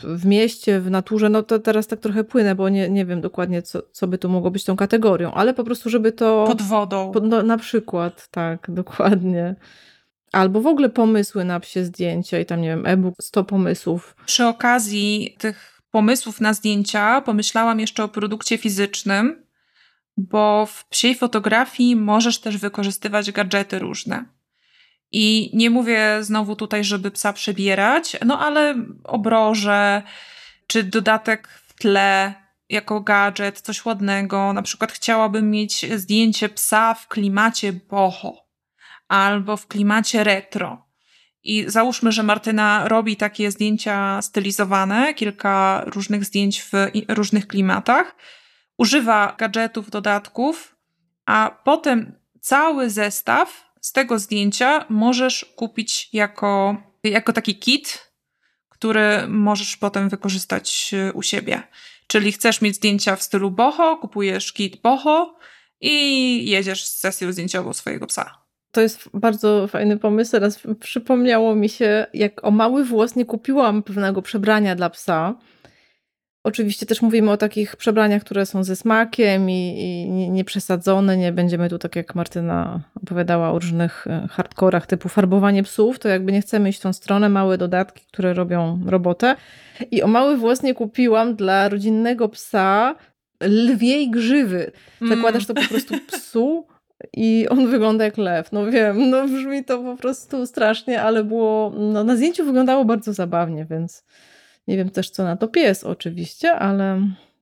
w 0.02 0.26
mieście, 0.26 0.80
w 0.80 0.90
naturze, 0.90 1.28
no 1.28 1.42
to 1.42 1.58
teraz 1.58 1.86
tak 1.86 2.00
trochę 2.00 2.24
płynę, 2.24 2.54
bo 2.54 2.68
nie, 2.68 2.90
nie 2.90 3.06
wiem 3.06 3.20
dokładnie, 3.20 3.62
co, 3.62 3.82
co 3.92 4.06
by 4.06 4.18
tu 4.18 4.28
mogło 4.28 4.50
być 4.50 4.64
tą 4.64 4.76
kategorią, 4.76 5.32
ale 5.32 5.54
po 5.54 5.64
prostu, 5.64 5.90
żeby 5.90 6.12
to... 6.12 6.44
Pod 6.46 6.62
wodą. 6.62 7.12
Pod, 7.12 7.24
no, 7.24 7.42
na 7.42 7.58
przykład, 7.58 8.28
tak, 8.30 8.66
dokładnie. 8.82 9.54
Albo 10.32 10.60
w 10.60 10.66
ogóle 10.66 10.88
pomysły 10.88 11.44
na 11.44 11.60
psie 11.60 11.84
zdjęcia 11.84 12.38
i 12.38 12.46
tam, 12.46 12.60
nie 12.60 12.68
wiem, 12.68 12.86
e-book 12.86 13.14
100 13.20 13.44
pomysłów. 13.44 14.16
Przy 14.26 14.46
okazji 14.46 15.36
tych 15.38 15.77
pomysłów 15.90 16.40
na 16.40 16.52
zdjęcia 16.54 17.20
pomyślałam 17.20 17.80
jeszcze 17.80 18.04
o 18.04 18.08
produkcie 18.08 18.58
fizycznym, 18.58 19.46
bo 20.16 20.66
w 20.66 20.84
psiej 20.88 21.14
fotografii 21.14 21.96
możesz 21.96 22.40
też 22.40 22.56
wykorzystywać 22.56 23.32
gadżety 23.32 23.78
różne. 23.78 24.24
I 25.12 25.50
nie 25.54 25.70
mówię 25.70 26.18
znowu 26.20 26.56
tutaj, 26.56 26.84
żeby 26.84 27.10
psa 27.10 27.32
przebierać, 27.32 28.16
no 28.26 28.40
ale 28.40 28.74
obroże 29.04 30.02
czy 30.66 30.82
dodatek 30.82 31.48
w 31.48 31.74
tle 31.74 32.34
jako 32.68 33.00
gadżet, 33.00 33.60
coś 33.60 33.84
ładnego. 33.84 34.52
Na 34.52 34.62
przykład 34.62 34.92
chciałabym 34.92 35.50
mieć 35.50 35.86
zdjęcie 36.00 36.48
psa 36.48 36.94
w 36.94 37.08
klimacie 37.08 37.72
boho 37.72 38.48
albo 39.08 39.56
w 39.56 39.66
klimacie 39.66 40.24
retro. 40.24 40.87
I 41.42 41.64
załóżmy, 41.66 42.12
że 42.12 42.22
Martyna 42.22 42.88
robi 42.88 43.16
takie 43.16 43.50
zdjęcia 43.50 44.22
stylizowane, 44.22 45.14
kilka 45.14 45.82
różnych 45.86 46.24
zdjęć 46.24 46.62
w 46.62 46.72
różnych 47.08 47.46
klimatach, 47.46 48.16
używa 48.78 49.34
gadżetów, 49.38 49.90
dodatków, 49.90 50.76
a 51.26 51.58
potem 51.64 52.18
cały 52.40 52.90
zestaw 52.90 53.68
z 53.80 53.92
tego 53.92 54.18
zdjęcia 54.18 54.84
możesz 54.88 55.44
kupić 55.56 56.08
jako, 56.12 56.76
jako 57.04 57.32
taki 57.32 57.58
kit, 57.58 58.12
który 58.68 59.28
możesz 59.28 59.76
potem 59.76 60.08
wykorzystać 60.08 60.94
u 61.14 61.22
siebie. 61.22 61.62
Czyli 62.06 62.32
chcesz 62.32 62.60
mieć 62.60 62.76
zdjęcia 62.76 63.16
w 63.16 63.22
stylu 63.22 63.50
boho, 63.50 63.96
kupujesz 63.96 64.52
kit 64.52 64.82
boho 64.82 65.38
i 65.80 66.50
jedziesz 66.50 66.84
z 66.84 66.98
sesją 66.98 67.32
zdjęciową 67.32 67.72
swojego 67.72 68.06
psa. 68.06 68.47
To 68.70 68.80
jest 68.80 69.08
bardzo 69.14 69.66
fajny 69.66 69.98
pomysł. 69.98 70.32
Teraz 70.32 70.62
przypomniało 70.80 71.54
mi 71.54 71.68
się, 71.68 72.06
jak 72.14 72.44
o 72.44 72.50
mały 72.50 72.84
włos 72.84 73.16
nie 73.16 73.24
kupiłam 73.24 73.82
pewnego 73.82 74.22
przebrania 74.22 74.74
dla 74.74 74.90
psa. 74.90 75.34
Oczywiście 76.44 76.86
też 76.86 77.02
mówimy 77.02 77.30
o 77.30 77.36
takich 77.36 77.76
przebraniach, 77.76 78.22
które 78.22 78.46
są 78.46 78.64
ze 78.64 78.76
smakiem 78.76 79.50
i, 79.50 79.80
i 79.80 80.30
nieprzesadzone. 80.30 81.16
Nie 81.16 81.32
będziemy 81.32 81.68
tu, 81.68 81.78
tak 81.78 81.96
jak 81.96 82.14
Martyna 82.14 82.80
opowiadała, 83.02 83.50
o 83.50 83.58
różnych 83.58 84.06
e, 84.06 84.28
hardkorach 84.30 84.86
typu 84.86 85.08
farbowanie 85.08 85.62
psów. 85.62 85.98
To 85.98 86.08
jakby 86.08 86.32
nie 86.32 86.40
chcemy 86.40 86.68
iść 86.68 86.78
w 86.78 86.82
tą 86.82 86.92
stronę. 86.92 87.28
Małe 87.28 87.58
dodatki, 87.58 88.04
które 88.12 88.34
robią 88.34 88.80
robotę. 88.86 89.36
I 89.90 90.02
o 90.02 90.06
mały 90.06 90.36
włos 90.36 90.62
nie 90.62 90.74
kupiłam 90.74 91.34
dla 91.34 91.68
rodzinnego 91.68 92.28
psa 92.28 92.94
lwiej 93.42 94.10
grzywy. 94.10 94.72
Zakładasz 95.08 95.46
to 95.46 95.54
po 95.54 95.68
prostu 95.68 95.94
psu 96.06 96.66
i 97.12 97.46
on 97.48 97.70
wygląda 97.70 98.04
jak 98.04 98.18
lew. 98.18 98.52
No 98.52 98.66
wiem, 98.66 98.96
no 99.10 99.28
brzmi 99.28 99.64
to 99.64 99.78
po 99.78 99.96
prostu 99.96 100.46
strasznie, 100.46 101.02
ale 101.02 101.24
było, 101.24 101.72
no 101.78 102.04
na 102.04 102.16
zdjęciu 102.16 102.44
wyglądało 102.44 102.84
bardzo 102.84 103.12
zabawnie, 103.12 103.66
więc 103.70 104.04
nie 104.68 104.76
wiem 104.76 104.90
też 104.90 105.10
co 105.10 105.24
na 105.24 105.36
to 105.36 105.48
pies 105.48 105.84
oczywiście, 105.84 106.52
ale... 106.52 107.00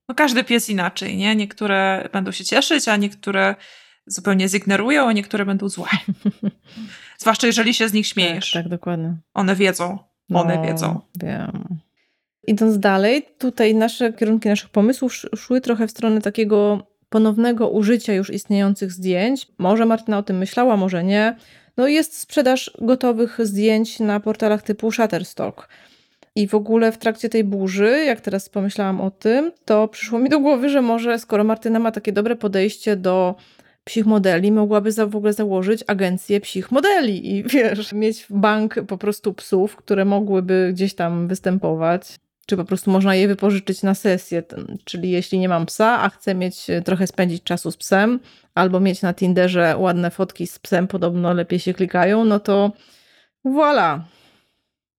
No 0.08 0.14
każdy 0.14 0.44
pies 0.44 0.70
inaczej, 0.70 1.16
nie? 1.16 1.36
Niektóre 1.36 2.08
będą 2.12 2.32
się 2.32 2.44
cieszyć, 2.44 2.88
a 2.88 2.96
niektóre 2.96 3.54
zupełnie 4.06 4.48
zignorują, 4.48 5.08
a 5.08 5.12
niektóre 5.12 5.46
będą 5.46 5.68
złe. 5.68 5.88
Zwłaszcza 7.18 7.46
jeżeli 7.46 7.74
się 7.74 7.88
z 7.88 7.92
nich 7.92 8.06
śmiejesz. 8.06 8.50
Tak, 8.52 8.62
tak 8.62 8.70
dokładnie. 8.70 9.16
One 9.34 9.56
wiedzą. 9.56 9.98
One 10.34 10.56
no, 10.56 10.62
wiedzą. 10.62 11.00
Wiem. 11.22 11.78
Idąc 12.46 12.78
dalej, 12.78 13.26
tutaj 13.38 13.74
nasze 13.74 14.12
kierunki 14.12 14.48
naszych 14.48 14.70
pomysłów 14.70 15.14
szły 15.36 15.60
trochę 15.60 15.86
w 15.86 15.90
stronę 15.90 16.20
takiego 16.20 16.86
ponownego 17.08 17.68
użycia 17.68 18.12
już 18.14 18.30
istniejących 18.30 18.92
zdjęć. 18.92 19.46
Może 19.58 19.86
Martyna 19.86 20.18
o 20.18 20.22
tym 20.22 20.38
myślała, 20.38 20.76
może 20.76 21.04
nie. 21.04 21.36
No 21.76 21.88
jest 21.88 22.18
sprzedaż 22.18 22.70
gotowych 22.80 23.38
zdjęć 23.42 24.00
na 24.00 24.20
portalach 24.20 24.62
typu 24.62 24.92
Shutterstock. 24.92 25.68
I 26.34 26.48
w 26.48 26.54
ogóle 26.54 26.92
w 26.92 26.98
trakcie 26.98 27.28
tej 27.28 27.44
burzy, 27.44 28.04
jak 28.06 28.20
teraz 28.20 28.48
pomyślałam 28.48 29.00
o 29.00 29.10
tym, 29.10 29.52
to 29.64 29.88
przyszło 29.88 30.18
mi 30.18 30.28
do 30.28 30.40
głowy, 30.40 30.68
że 30.68 30.82
może 30.82 31.18
skoro 31.18 31.44
Martyna 31.44 31.78
ma 31.78 31.92
takie 31.92 32.12
dobre 32.12 32.36
podejście 32.36 32.96
do 32.96 33.34
psich 33.84 34.06
modeli, 34.06 34.52
mogłaby 34.52 34.92
za, 34.92 35.06
w 35.06 35.16
ogóle 35.16 35.32
założyć 35.32 35.84
agencję 35.86 36.40
psich 36.40 36.72
modeli 36.72 37.36
i 37.36 37.44
wiesz, 37.44 37.92
mieć 37.92 38.26
bank 38.30 38.74
po 38.88 38.98
prostu 38.98 39.34
psów, 39.34 39.76
które 39.76 40.04
mogłyby 40.04 40.70
gdzieś 40.72 40.94
tam 40.94 41.28
występować 41.28 42.18
czy 42.46 42.56
po 42.56 42.64
prostu 42.64 42.90
można 42.90 43.14
je 43.14 43.28
wypożyczyć 43.28 43.82
na 43.82 43.94
sesję. 43.94 44.42
Czyli 44.84 45.10
jeśli 45.10 45.38
nie 45.38 45.48
mam 45.48 45.66
psa, 45.66 46.00
a 46.00 46.08
chcę 46.08 46.34
mieć 46.34 46.70
e, 46.70 46.82
trochę 46.82 47.06
spędzić 47.06 47.42
czasu 47.42 47.70
z 47.70 47.76
psem, 47.76 48.20
albo 48.54 48.80
mieć 48.80 49.02
na 49.02 49.14
Tinderze 49.14 49.76
ładne 49.76 50.10
fotki 50.10 50.46
z 50.46 50.58
psem, 50.58 50.86
podobno 50.88 51.32
lepiej 51.32 51.58
się 51.58 51.74
klikają, 51.74 52.24
no 52.24 52.40
to 52.40 52.72
voilà. 53.44 54.00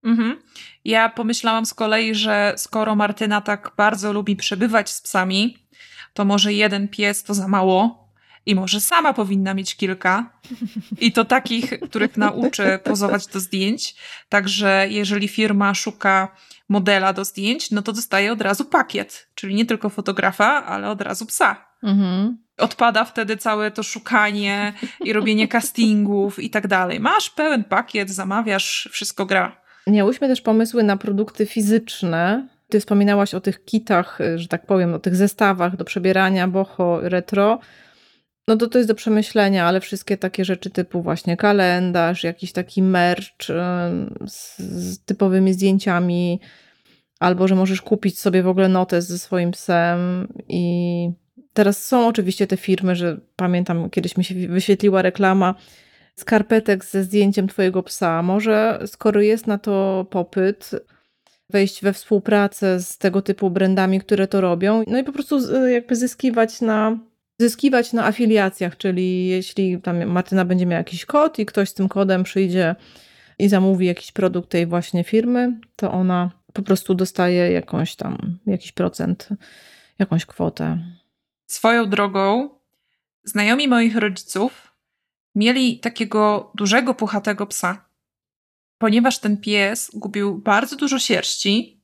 Mhm. 0.03 0.41
Ja 0.86 1.10
pomyślałam 1.10 1.65
z 1.65 1.73
kolei, 1.73 2.15
że 2.15 2.53
skoro 2.57 2.95
Martyna 2.95 3.41
tak 3.41 3.71
bardzo 3.77 4.13
lubi 4.13 4.36
przebywać 4.36 4.89
z 4.89 5.01
psami, 5.01 5.57
to 6.13 6.25
może 6.25 6.53
jeden 6.53 6.88
pies 6.88 7.23
to 7.23 7.33
za 7.33 7.47
mało 7.47 8.07
i 8.47 8.55
może 8.55 8.81
sama 8.81 9.13
powinna 9.13 9.53
mieć 9.53 9.75
kilka. 9.75 10.29
I 10.99 11.12
to 11.12 11.25
takich, 11.25 11.79
których 11.79 12.17
nauczy 12.17 12.79
pozować 12.83 13.27
do 13.27 13.39
zdjęć. 13.39 13.95
Także 14.29 14.88
jeżeli 14.89 15.27
firma 15.27 15.73
szuka 15.73 16.36
modela 16.69 17.13
do 17.13 17.25
zdjęć, 17.25 17.71
no 17.71 17.81
to 17.81 17.93
dostaje 17.93 18.31
od 18.31 18.41
razu 18.41 18.65
pakiet, 18.65 19.27
czyli 19.36 19.55
nie 19.55 19.65
tylko 19.65 19.89
fotografa, 19.89 20.65
ale 20.65 20.89
od 20.89 21.01
razu 21.01 21.25
psa. 21.25 21.65
Mhm. 21.83 22.38
Odpada 22.57 23.05
wtedy 23.05 23.38
całe 23.38 23.71
to 23.71 23.83
szukanie 23.83 24.73
i 24.99 25.13
robienie 25.13 25.47
castingów 25.47 26.39
i 26.39 26.49
tak 26.49 26.67
dalej. 26.67 26.99
Masz 26.99 27.29
pełen 27.29 27.63
pakiet, 27.63 28.10
zamawiasz, 28.10 28.89
wszystko 28.91 29.25
gra. 29.25 29.62
Miałyśmy 29.88 30.27
też 30.27 30.41
pomysły 30.41 30.83
na 30.83 30.97
produkty 30.97 31.45
fizyczne. 31.45 32.47
Ty 32.69 32.79
wspominałaś 32.79 33.33
o 33.33 33.41
tych 33.41 33.65
kitach, 33.65 34.19
że 34.36 34.47
tak 34.47 34.65
powiem, 34.65 34.93
o 34.93 34.99
tych 34.99 35.15
zestawach 35.15 35.75
do 35.75 35.86
przebierania, 35.86 36.47
boho, 36.47 36.99
retro. 37.01 37.60
No 38.47 38.57
to 38.57 38.67
to 38.67 38.77
jest 38.77 38.89
do 38.89 38.95
przemyślenia, 38.95 39.65
ale 39.65 39.81
wszystkie 39.81 40.17
takie 40.17 40.45
rzeczy 40.45 40.69
typu 40.69 41.01
właśnie 41.01 41.38
kalendarz, 41.38 42.23
jakiś 42.23 42.51
taki 42.51 42.81
merch 42.83 43.25
z, 44.27 44.57
z 44.57 44.99
typowymi 44.99 45.53
zdjęciami, 45.53 46.39
albo 47.19 47.47
że 47.47 47.55
możesz 47.55 47.81
kupić 47.81 48.19
sobie 48.19 48.43
w 48.43 48.47
ogóle 48.47 48.69
notes 48.69 49.07
ze 49.07 49.19
swoim 49.19 49.51
psem 49.51 50.27
i 50.47 51.10
teraz 51.53 51.86
są 51.86 52.07
oczywiście 52.07 52.47
te 52.47 52.57
firmy, 52.57 52.95
że 52.95 53.17
pamiętam 53.36 53.89
kiedyś 53.89 54.17
mi 54.17 54.23
się 54.23 54.36
wyświetliła 54.47 55.01
reklama 55.01 55.55
skarpetek 56.15 56.86
ze 56.86 57.03
zdjęciem 57.03 57.47
twojego 57.47 57.83
psa. 57.83 58.21
Może 58.23 58.79
skoro 58.86 59.21
jest 59.21 59.47
na 59.47 59.57
to 59.57 60.05
popyt, 60.10 60.71
wejść 61.49 61.83
we 61.83 61.93
współpracę 61.93 62.79
z 62.79 62.97
tego 62.97 63.21
typu 63.21 63.49
brandami, 63.49 63.99
które 63.99 64.27
to 64.27 64.41
robią, 64.41 64.83
no 64.88 64.99
i 64.99 65.03
po 65.03 65.12
prostu 65.12 65.65
jakby 65.67 65.95
zyskiwać 65.95 66.62
na 66.62 66.97
zyskiwać 67.39 67.93
na 67.93 68.06
afiliacjach, 68.06 68.78
czyli 68.78 69.28
jeśli 69.28 69.82
tam 69.82 70.06
Martyna 70.06 70.45
będzie 70.45 70.65
miała 70.65 70.78
jakiś 70.78 71.06
kod 71.06 71.39
i 71.39 71.45
ktoś 71.45 71.69
z 71.69 71.73
tym 71.73 71.89
kodem 71.89 72.23
przyjdzie 72.23 72.76
i 73.39 73.50
zamówi 73.50 73.86
jakiś 73.86 74.12
produkt 74.12 74.50
tej 74.50 74.67
właśnie 74.67 75.04
firmy, 75.04 75.60
to 75.76 75.91
ona 75.91 76.32
po 76.54 76.62
prostu 76.62 76.95
dostaje 76.95 77.52
jakąś 77.52 77.95
tam, 77.95 78.38
jakiś 78.45 78.71
procent, 78.71 79.30
jakąś 80.00 80.26
kwotę. 80.26 80.78
Swoją 81.47 81.89
drogą, 81.89 82.50
znajomi 83.23 83.67
moich 83.67 83.95
rodziców 83.95 84.73
mieli 85.36 85.80
takiego 85.80 86.52
dużego, 86.56 86.93
puchatego 86.93 87.47
psa. 87.47 87.86
Ponieważ 88.78 89.19
ten 89.19 89.38
pies 89.38 89.91
gubił 89.93 90.38
bardzo 90.38 90.76
dużo 90.76 91.00
sierści, 91.00 91.82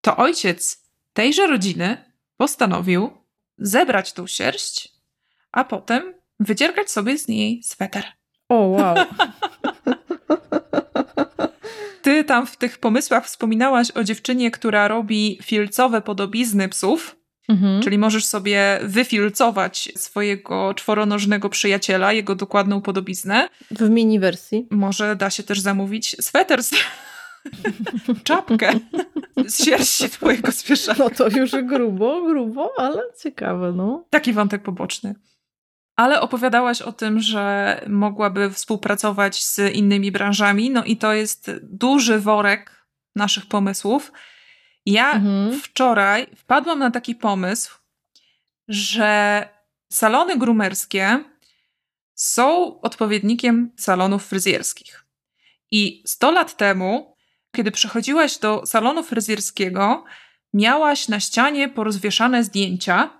to 0.00 0.16
ojciec 0.16 0.84
tejże 1.12 1.46
rodziny 1.46 1.96
postanowił 2.36 3.21
zebrać 3.62 4.12
tą 4.12 4.26
sierść, 4.26 4.92
a 5.52 5.64
potem 5.64 6.14
wydziergać 6.40 6.90
sobie 6.90 7.18
z 7.18 7.28
niej 7.28 7.62
sweter. 7.62 8.04
O, 8.48 8.54
wow. 8.54 8.96
Ty 12.02 12.24
tam 12.24 12.46
w 12.46 12.56
tych 12.56 12.78
pomysłach 12.78 13.26
wspominałaś 13.26 13.90
o 13.90 14.04
dziewczynie, 14.04 14.50
która 14.50 14.88
robi 14.88 15.38
filcowe 15.42 16.02
podobizny 16.02 16.68
psów. 16.68 17.16
Mhm. 17.48 17.82
Czyli 17.82 17.98
możesz 17.98 18.24
sobie 18.24 18.80
wyfilcować 18.82 19.92
swojego 19.96 20.74
czworonożnego 20.74 21.48
przyjaciela, 21.48 22.12
jego 22.12 22.34
dokładną 22.34 22.80
podobiznę. 22.80 23.48
W 23.70 23.90
mini 23.90 24.20
wersji. 24.20 24.66
Może 24.70 25.16
da 25.16 25.30
się 25.30 25.42
też 25.42 25.60
zamówić 25.60 26.16
sweter 26.20 26.62
z 26.62 26.70
czapkę 28.24 28.72
z 29.46 29.64
sierści 29.64 30.10
twojego 30.10 30.52
zwierzaka. 30.52 31.04
No 31.04 31.10
to 31.10 31.28
już 31.28 31.50
grubo, 31.62 32.22
grubo, 32.22 32.72
ale 32.78 33.02
ciekawe, 33.22 33.72
no. 33.72 34.04
Taki 34.10 34.32
wątek 34.32 34.62
poboczny. 34.62 35.14
Ale 35.96 36.20
opowiadałaś 36.20 36.82
o 36.82 36.92
tym, 36.92 37.20
że 37.20 37.80
mogłaby 37.88 38.50
współpracować 38.50 39.44
z 39.44 39.58
innymi 39.58 40.12
branżami, 40.12 40.70
no 40.70 40.84
i 40.84 40.96
to 40.96 41.12
jest 41.12 41.50
duży 41.62 42.18
worek 42.18 42.86
naszych 43.16 43.46
pomysłów. 43.46 44.12
Ja 44.86 45.12
mhm. 45.12 45.60
wczoraj 45.60 46.26
wpadłam 46.36 46.78
na 46.78 46.90
taki 46.90 47.14
pomysł, 47.14 47.78
że 48.68 49.48
salony 49.92 50.38
grumerskie 50.38 51.24
są 52.14 52.80
odpowiednikiem 52.80 53.72
salonów 53.76 54.26
fryzjerskich. 54.26 55.04
I 55.70 56.02
100 56.06 56.30
lat 56.30 56.56
temu, 56.56 57.11
kiedy 57.56 57.70
przychodziłaś 57.70 58.38
do 58.38 58.66
salonu 58.66 59.02
fryzjerskiego, 59.02 60.04
miałaś 60.54 61.08
na 61.08 61.20
ścianie 61.20 61.68
porozwieszane 61.68 62.44
zdjęcia 62.44 63.10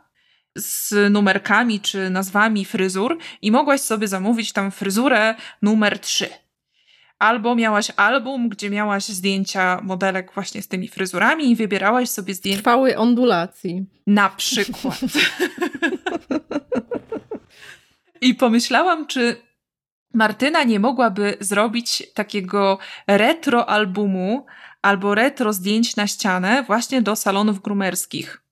z 0.56 0.94
numerkami 1.12 1.80
czy 1.80 2.10
nazwami 2.10 2.64
fryzur 2.64 3.18
i 3.42 3.50
mogłaś 3.50 3.80
sobie 3.80 4.08
zamówić 4.08 4.52
tam 4.52 4.70
fryzurę 4.70 5.34
numer 5.62 5.98
3. 5.98 6.28
Albo 7.18 7.54
miałaś 7.54 7.92
album, 7.96 8.48
gdzie 8.48 8.70
miałaś 8.70 9.04
zdjęcia 9.04 9.80
modelek 9.82 10.32
właśnie 10.34 10.62
z 10.62 10.68
tymi 10.68 10.88
fryzurami 10.88 11.50
i 11.50 11.56
wybierałaś 11.56 12.08
sobie 12.08 12.34
zdjęcia. 12.34 12.58
Trwały 12.58 12.96
ondulacji. 12.96 13.86
Na 14.06 14.28
przykład. 14.28 15.00
I 18.20 18.34
pomyślałam, 18.34 19.06
czy 19.06 19.36
Martyna 20.14 20.64
nie 20.64 20.80
mogłaby 20.80 21.36
zrobić 21.40 22.02
takiego 22.14 22.78
retro 23.06 23.68
albumu 23.68 24.46
albo 24.82 25.14
retro 25.14 25.52
zdjęć 25.52 25.96
na 25.96 26.06
ścianę 26.06 26.62
właśnie 26.62 27.02
do 27.02 27.16
salonów 27.16 27.62
grumerskich. 27.62 28.42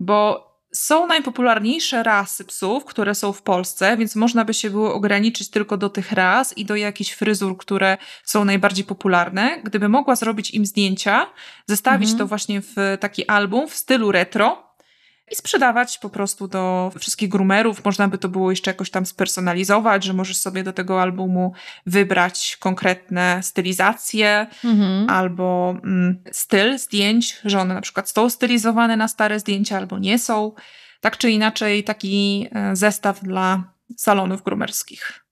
Bo 0.00 0.46
są 0.72 1.06
najpopularniejsze 1.06 2.02
rasy 2.02 2.44
psów, 2.44 2.84
które 2.84 3.14
są 3.14 3.32
w 3.32 3.42
Polsce, 3.42 3.96
więc 3.96 4.16
można 4.16 4.44
by 4.44 4.54
się 4.54 4.70
było 4.70 4.94
ograniczyć 4.94 5.50
tylko 5.50 5.76
do 5.76 5.90
tych 5.90 6.12
ras 6.12 6.58
i 6.58 6.64
do 6.64 6.76
jakichś 6.76 7.12
fryzur, 7.12 7.56
które 7.56 7.98
są 8.24 8.44
najbardziej 8.44 8.84
popularne. 8.84 9.60
Gdyby 9.64 9.88
mogła 9.88 10.16
zrobić 10.16 10.50
im 10.50 10.66
zdjęcia, 10.66 11.26
zestawić 11.66 12.10
mhm. 12.10 12.18
to 12.18 12.26
właśnie 12.26 12.60
w 12.60 12.74
taki 13.00 13.28
album 13.28 13.68
w 13.68 13.74
stylu 13.74 14.12
retro 14.12 14.65
i 15.30 15.36
sprzedawać 15.36 15.98
po 15.98 16.10
prostu 16.10 16.48
do 16.48 16.92
wszystkich 16.98 17.28
groomerów. 17.28 17.84
Można 17.84 18.08
by 18.08 18.18
to 18.18 18.28
było 18.28 18.50
jeszcze 18.50 18.70
jakoś 18.70 18.90
tam 18.90 19.06
spersonalizować, 19.06 20.04
że 20.04 20.12
możesz 20.12 20.36
sobie 20.36 20.62
do 20.62 20.72
tego 20.72 21.02
albumu 21.02 21.52
wybrać 21.86 22.56
konkretne 22.60 23.42
stylizacje 23.42 24.46
Mhm. 24.64 25.10
albo 25.10 25.76
mm, 25.84 26.22
styl 26.32 26.78
zdjęć, 26.78 27.40
że 27.44 27.60
one 27.60 27.74
na 27.74 27.80
przykład 27.80 28.10
są 28.10 28.30
stylizowane 28.30 28.96
na 28.96 29.08
stare 29.08 29.40
zdjęcia 29.40 29.76
albo 29.76 29.98
nie 29.98 30.18
są. 30.18 30.52
Tak 31.00 31.16
czy 31.16 31.30
inaczej, 31.30 31.84
taki 31.84 32.48
e, 32.52 32.76
zestaw 32.76 33.20
dla 33.22 33.64
salonów 33.96 34.42
groomerskich. 34.42 35.26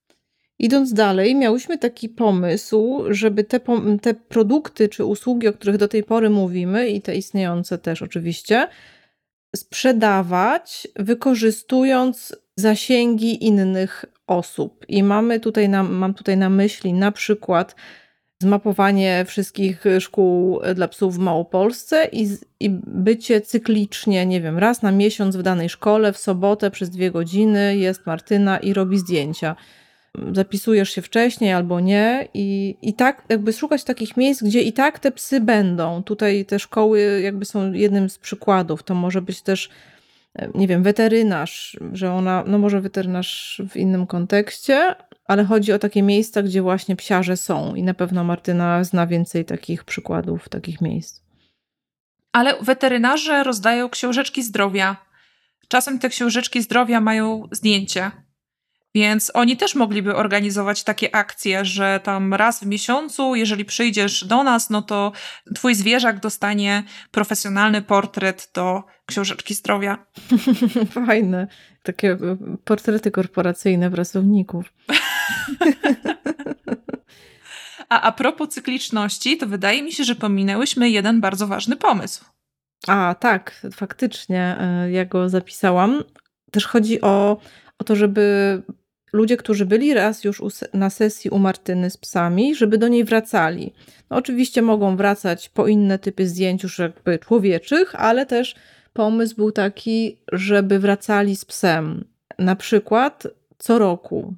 Idąc 0.59 0.93
dalej, 0.93 1.35
miałyśmy 1.35 1.79
taki 1.79 2.09
pomysł, 2.09 3.05
żeby 3.11 3.45
te, 3.45 3.61
te 4.03 4.15
produkty 4.15 4.89
czy 4.89 5.05
usługi, 5.05 5.49
o 5.49 5.53
których 5.53 5.77
do 5.77 5.89
tej 5.89 6.03
pory 6.03 6.31
mówimy, 6.31 6.89
i 6.89 7.03
te 7.03 7.17
istniejące 7.17 7.79
też 7.79 8.03
oczywiście, 8.03 8.69
sprzedawać, 9.55 10.89
wykorzystując 10.97 12.37
zasięgi 12.57 13.45
innych 13.45 14.05
osób. 14.27 14.85
I 14.89 15.03
mamy 15.03 15.41
tutaj 15.41 15.69
na, 15.69 15.83
mam 15.83 16.15
tutaj 16.15 16.37
na 16.37 16.51
myśli 16.51 16.93
na 16.93 17.13
przykład 17.13 17.75
zmapowanie 18.43 19.25
wszystkich 19.29 19.85
szkół 20.01 20.61
dla 20.75 20.89
psów 20.89 21.15
w 21.15 21.19
Małopolsce 21.19 22.09
i, 22.13 22.29
i 22.61 22.71
bycie 22.87 23.41
cyklicznie, 23.41 24.27
nie 24.27 24.41
wiem, 24.41 24.59
raz 24.59 24.83
na 24.83 24.93
miesiąc 24.93 25.37
w 25.37 25.43
danej 25.43 25.69
szkole, 25.69 26.13
w 26.13 26.19
sobotę 26.19 26.71
przez 26.71 26.91
dwie 26.91 27.11
godziny 27.11 27.77
jest 27.77 28.07
Martyna 28.07 28.59
i 28.59 28.73
robi 28.73 28.99
zdjęcia 28.99 29.57
zapisujesz 30.33 30.91
się 30.91 31.03
wcześniej 31.03 31.53
albo 31.53 31.81
nie 31.81 32.29
i, 32.35 32.77
i 32.83 32.95
tak 32.95 33.25
jakby 33.29 33.53
szukać 33.53 33.85
takich 33.85 34.17
miejsc, 34.17 34.43
gdzie 34.43 34.63
i 34.63 34.73
tak 34.73 34.99
te 34.99 35.13
psy 35.13 35.41
będą. 35.41 36.03
Tutaj 36.03 36.45
te 36.45 36.59
szkoły 36.59 37.21
jakby 37.23 37.45
są 37.45 37.73
jednym 37.73 38.11
z 38.11 38.19
przykładów. 38.19 38.83
To 38.83 38.95
może 38.95 39.23
być 39.23 39.43
też, 39.43 39.71
e, 40.35 40.49
nie 40.55 40.69
wiem, 40.69 40.83
weterynarz, 40.83 41.79
że 41.93 42.13
ona, 42.13 42.45
no 42.47 42.59
może 42.59 42.81
weterynarz 42.81 43.63
w 43.71 43.77
innym 43.77 44.07
kontekście, 44.07 44.95
ale 45.25 45.45
chodzi 45.45 45.73
o 45.73 45.79
takie 45.79 46.03
miejsca, 46.03 46.43
gdzie 46.43 46.63
właśnie 46.63 46.97
psiarze 46.97 47.37
są 47.37 47.75
i 47.75 47.83
na 47.83 47.95
pewno 47.95 48.25
Martyna 48.25 48.85
zna 48.85 49.07
więcej 49.07 49.45
takich 49.45 49.85
przykładów, 49.85 50.49
takich 50.49 50.81
miejsc. 50.81 51.21
Ale 52.33 52.55
weterynarze 52.63 53.45
rozdają 53.45 53.89
książeczki 53.89 54.43
zdrowia. 54.43 54.97
Czasem 55.69 55.99
te 55.99 56.09
książeczki 56.09 56.63
zdrowia 56.63 57.01
mają 57.01 57.49
zdjęcie. 57.53 58.11
Więc 58.95 59.31
oni 59.35 59.57
też 59.57 59.75
mogliby 59.75 60.17
organizować 60.17 60.85
takie 60.85 61.15
akcje, 61.15 61.65
że 61.65 62.01
tam 62.03 62.35
raz 62.35 62.61
w 62.61 62.67
miesiącu, 62.67 63.35
jeżeli 63.35 63.65
przyjdziesz 63.65 64.25
do 64.25 64.43
nas, 64.43 64.71
no 64.71 64.83
to 64.83 65.13
twój 65.55 65.75
zwierzak 65.75 66.21
dostanie 66.21 66.83
profesjonalny 67.11 67.83
portret 67.83 68.51
do 68.55 68.83
książeczki 69.07 69.55
zdrowia. 69.55 70.07
Fajne. 71.07 71.47
Takie 71.83 72.13
e, 72.13 72.37
portrety 72.65 73.11
korporacyjne 73.11 73.91
pracowników. 73.91 74.73
A 77.89 78.01
a 78.01 78.13
propos 78.13 78.49
cykliczności, 78.49 79.37
to 79.37 79.47
wydaje 79.47 79.83
mi 79.83 79.93
się, 79.93 80.05
że 80.05 80.15
pominęłyśmy 80.15 80.91
jeden 80.91 81.21
bardzo 81.21 81.47
ważny 81.47 81.77
pomysł. 81.77 82.25
A, 82.87 83.15
tak, 83.21 83.67
faktycznie, 83.75 84.57
e, 84.61 84.91
ja 84.91 85.05
go 85.05 85.29
zapisałam. 85.29 86.05
Też 86.51 86.67
chodzi 86.67 87.01
o, 87.01 87.41
o 87.79 87.85
to, 87.85 87.97
żeby 87.97 88.63
ludzie, 89.15 89.37
którzy 89.37 89.67
byli 89.67 89.95
raz 89.95 90.25
już 90.25 90.43
na 90.73 90.91
sesji 90.91 91.31
u 91.31 91.39
Martyny 91.39 91.91
z 91.91 91.97
psami, 91.97 92.55
żeby 92.55 92.79
do 92.79 92.89
niej 92.89 93.05
wracali. 93.05 93.73
No, 94.11 94.17
oczywiście 94.17 94.63
mogą 94.63 94.97
wracać 94.97 95.49
po 95.49 95.67
inne 95.67 95.99
typy 95.99 96.29
zdjęć 96.29 96.63
już 96.63 96.79
jakby 96.79 97.19
człowieczych, 97.19 97.95
ale 97.95 98.27
też 98.27 98.55
pomysł 98.93 99.37
był 99.37 99.53
taki, 99.53 100.17
żeby 100.33 100.79
wracali 100.79 101.37
z 101.37 101.45
psem. 101.45 102.05
Na 102.39 102.57
przykład 102.57 103.27
co 103.59 103.79
roku. 103.79 104.35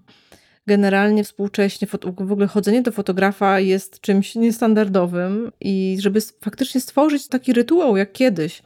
Generalnie 0.67 1.25
współcześnie 1.25 1.89
w 2.19 2.33
ogóle 2.33 2.47
chodzenie 2.47 2.83
do 2.83 2.93
fotografa 2.93 3.61
jest 3.61 4.01
czymś 4.01 4.35
niestandardowym 4.35 5.53
i 5.61 5.97
żeby 6.01 6.21
faktycznie 6.41 6.81
stworzyć 6.81 7.29
taki 7.29 7.53
rytuał 7.53 7.97
jak 7.97 8.12
kiedyś. 8.12 8.62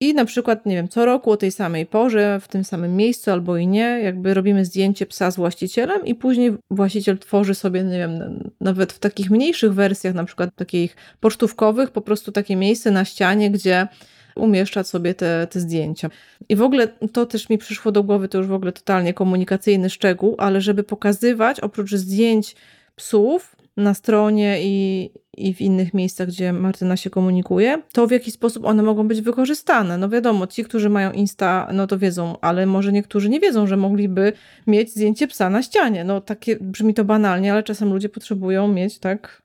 I 0.00 0.14
na 0.14 0.24
przykład, 0.24 0.66
nie 0.66 0.76
wiem, 0.76 0.88
co 0.88 1.04
roku 1.04 1.30
o 1.30 1.36
tej 1.36 1.52
samej 1.52 1.86
porze, 1.86 2.40
w 2.40 2.48
tym 2.48 2.64
samym 2.64 2.96
miejscu 2.96 3.30
albo 3.30 3.56
i 3.56 3.66
nie, 3.66 4.00
jakby 4.02 4.34
robimy 4.34 4.64
zdjęcie 4.64 5.06
psa 5.06 5.30
z 5.30 5.36
właścicielem 5.36 6.06
i 6.06 6.14
później 6.14 6.54
właściciel 6.70 7.18
tworzy 7.18 7.54
sobie, 7.54 7.84
nie 7.84 7.98
wiem, 7.98 8.40
nawet 8.60 8.92
w 8.92 8.98
takich 8.98 9.30
mniejszych 9.30 9.74
wersjach, 9.74 10.14
na 10.14 10.24
przykład 10.24 10.50
takich 10.56 10.96
pocztówkowych, 11.20 11.90
po 11.90 12.00
prostu 12.00 12.32
takie 12.32 12.56
miejsce 12.56 12.90
na 12.90 13.04
ścianie, 13.04 13.50
gdzie 13.50 13.88
umieszcza 14.36 14.84
sobie 14.84 15.14
te, 15.14 15.46
te 15.50 15.60
zdjęcia. 15.60 16.10
I 16.48 16.56
w 16.56 16.62
ogóle 16.62 16.88
to 17.12 17.26
też 17.26 17.48
mi 17.48 17.58
przyszło 17.58 17.92
do 17.92 18.02
głowy, 18.02 18.28
to 18.28 18.38
już 18.38 18.46
w 18.46 18.52
ogóle 18.52 18.72
totalnie 18.72 19.14
komunikacyjny 19.14 19.90
szczegół, 19.90 20.34
ale 20.38 20.60
żeby 20.60 20.82
pokazywać 20.82 21.60
oprócz 21.60 21.94
zdjęć 21.94 22.56
psów 22.96 23.55
na 23.76 23.94
stronie 23.94 24.62
i, 24.62 25.10
i 25.36 25.54
w 25.54 25.60
innych 25.60 25.94
miejscach, 25.94 26.28
gdzie 26.28 26.52
Martyna 26.52 26.96
się 26.96 27.10
komunikuje, 27.10 27.82
to 27.92 28.06
w 28.06 28.10
jaki 28.10 28.30
sposób 28.30 28.64
one 28.64 28.82
mogą 28.82 29.08
być 29.08 29.20
wykorzystane. 29.20 29.98
No 29.98 30.08
wiadomo, 30.08 30.46
ci, 30.46 30.64
którzy 30.64 30.90
mają 30.90 31.12
Insta, 31.12 31.68
no 31.72 31.86
to 31.86 31.98
wiedzą, 31.98 32.40
ale 32.40 32.66
może 32.66 32.92
niektórzy 32.92 33.28
nie 33.28 33.40
wiedzą, 33.40 33.66
że 33.66 33.76
mogliby 33.76 34.32
mieć 34.66 34.90
zdjęcie 34.90 35.26
psa 35.26 35.50
na 35.50 35.62
ścianie. 35.62 36.04
No 36.04 36.20
takie 36.20 36.56
brzmi 36.60 36.94
to 36.94 37.04
banalnie, 37.04 37.52
ale 37.52 37.62
czasem 37.62 37.92
ludzie 37.92 38.08
potrzebują 38.08 38.68
mieć 38.68 38.98
tak 38.98 39.42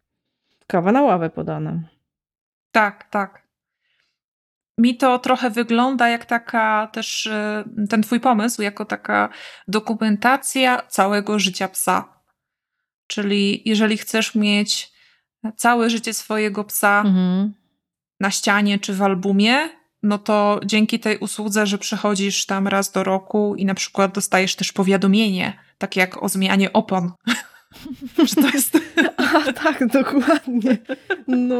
kawa 0.68 0.92
na 0.92 1.02
ławę 1.02 1.30
podane. 1.30 1.84
Tak, 2.72 3.10
tak. 3.10 3.42
Mi 4.78 4.98
to 4.98 5.20
trochę 5.20 5.50
wygląda 5.50 6.10
jak 6.10 6.26
taka 6.26 6.88
też 6.88 7.28
e, 7.28 7.64
ten 7.90 8.02
twój 8.02 8.20
pomysł, 8.20 8.62
jako 8.62 8.86
taka 8.86 9.30
dokumentacja 9.68 10.82
całego 10.88 11.40
życia 11.40 11.68
psa. 11.68 12.21
Czyli 13.12 13.62
jeżeli 13.66 13.98
chcesz 13.98 14.36
mieć 14.36 14.92
całe 15.56 15.90
życie 15.90 16.14
swojego 16.14 16.64
psa 16.64 17.04
Mhm. 17.06 17.54
na 18.20 18.32
ścianie 18.32 18.80
czy 18.80 18.94
w 18.94 19.02
albumie, 19.02 19.70
no 20.04 20.18
to 20.18 20.60
dzięki 20.66 21.00
tej 21.00 21.18
usłudze, 21.18 21.68
że 21.68 21.78
przychodzisz 21.78 22.46
tam 22.46 22.68
raz 22.68 22.92
do 22.92 23.04
roku 23.04 23.56
i 23.56 23.66
na 23.66 23.74
przykład 23.74 24.14
dostajesz 24.14 24.56
też 24.56 24.72
powiadomienie, 24.72 25.60
takie 25.78 26.00
jak 26.00 26.24
o 26.24 26.30
zmianie 26.30 26.74
opon. 26.74 27.12
to 28.42 28.50
jest, 28.54 28.78
A 29.48 29.54
tak, 29.54 29.88
dokładnie. 29.88 30.78
No. 31.28 31.56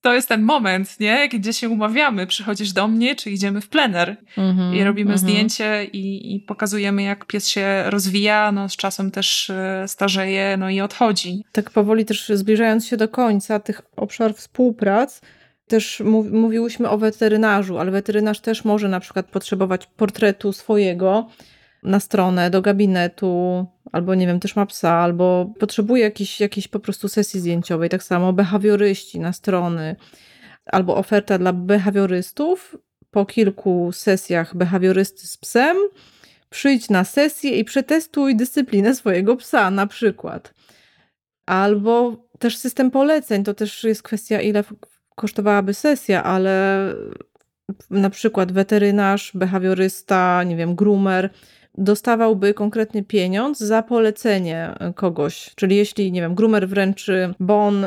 To 0.00 0.14
jest 0.14 0.28
ten 0.28 0.42
moment, 0.42 1.00
nie? 1.00 1.28
Gdzie 1.28 1.52
się 1.52 1.68
umawiamy. 1.68 2.26
Przychodzisz 2.26 2.72
do 2.72 2.88
mnie, 2.88 3.16
czy 3.16 3.30
idziemy 3.30 3.60
w 3.60 3.68
plener. 3.68 4.16
Mhm, 4.36 4.74
I 4.74 4.84
robimy 4.84 5.12
mhm. 5.12 5.18
zdjęcie 5.18 5.84
i, 5.84 6.34
i 6.34 6.40
pokazujemy, 6.40 7.02
jak 7.02 7.24
pies 7.24 7.48
się 7.48 7.82
rozwija, 7.86 8.52
no 8.52 8.68
z 8.68 8.76
czasem 8.76 9.10
też 9.10 9.50
e, 9.50 9.84
starzeje, 9.88 10.56
no 10.56 10.70
i 10.70 10.80
odchodzi. 10.80 11.44
tak 11.52 11.70
powoli 11.70 12.04
też 12.04 12.28
zbliżając 12.34 12.86
się 12.86 12.96
do 12.96 13.08
końca 13.08 13.60
tych 13.60 13.82
obszarów 13.96 14.36
współprac, 14.36 15.20
też 15.68 16.00
mów, 16.00 16.30
mówiłyśmy 16.32 16.88
o 16.88 16.98
weterynarzu, 16.98 17.78
ale 17.78 17.90
weterynarz 17.90 18.40
też 18.40 18.64
może 18.64 18.88
na 18.88 19.00
przykład 19.00 19.26
potrzebować 19.26 19.86
portretu 19.86 20.52
swojego 20.52 21.28
na 21.82 22.00
stronę, 22.00 22.50
do 22.50 22.62
gabinetu, 22.62 23.66
albo 23.92 24.14
nie 24.14 24.26
wiem, 24.26 24.40
też 24.40 24.56
ma 24.56 24.66
psa, 24.66 24.92
albo 24.92 25.52
potrzebuje 25.58 26.02
jakiejś, 26.02 26.40
jakiejś 26.40 26.68
po 26.68 26.80
prostu 26.80 27.08
sesji 27.08 27.40
zdjęciowej. 27.40 27.88
Tak 27.88 28.02
samo 28.02 28.32
behawioryści 28.32 29.20
na 29.20 29.32
strony, 29.32 29.96
albo 30.66 30.96
oferta 30.96 31.38
dla 31.38 31.52
behawiorystów. 31.52 32.76
Po 33.10 33.26
kilku 33.26 33.90
sesjach 33.92 34.56
behawiorysty 34.56 35.26
z 35.26 35.36
psem 35.36 35.76
przyjdź 36.50 36.90
na 36.90 37.04
sesję 37.04 37.58
i 37.58 37.64
przetestuj 37.64 38.36
dyscyplinę 38.36 38.94
swojego 38.94 39.36
psa 39.36 39.70
na 39.70 39.86
przykład. 39.86 40.54
Albo 41.46 42.16
też 42.38 42.56
system 42.56 42.90
poleceń, 42.90 43.44
to 43.44 43.54
też 43.54 43.84
jest 43.84 44.02
kwestia, 44.02 44.40
ile 44.40 44.64
kosztowałaby 45.14 45.74
sesja, 45.74 46.24
ale 46.24 46.84
na 47.90 48.10
przykład 48.10 48.52
weterynarz, 48.52 49.32
behawiorysta, 49.34 50.44
nie 50.44 50.56
wiem, 50.56 50.74
groomer 50.74 51.30
dostawałby 51.78 52.54
konkretny 52.54 53.04
pieniądz 53.04 53.58
za 53.58 53.82
polecenie 53.82 54.74
kogoś. 54.94 55.50
Czyli 55.54 55.76
jeśli, 55.76 56.12
nie 56.12 56.20
wiem, 56.20 56.34
groomer 56.34 56.68
wręczy 56.68 57.34
bon, 57.40 57.86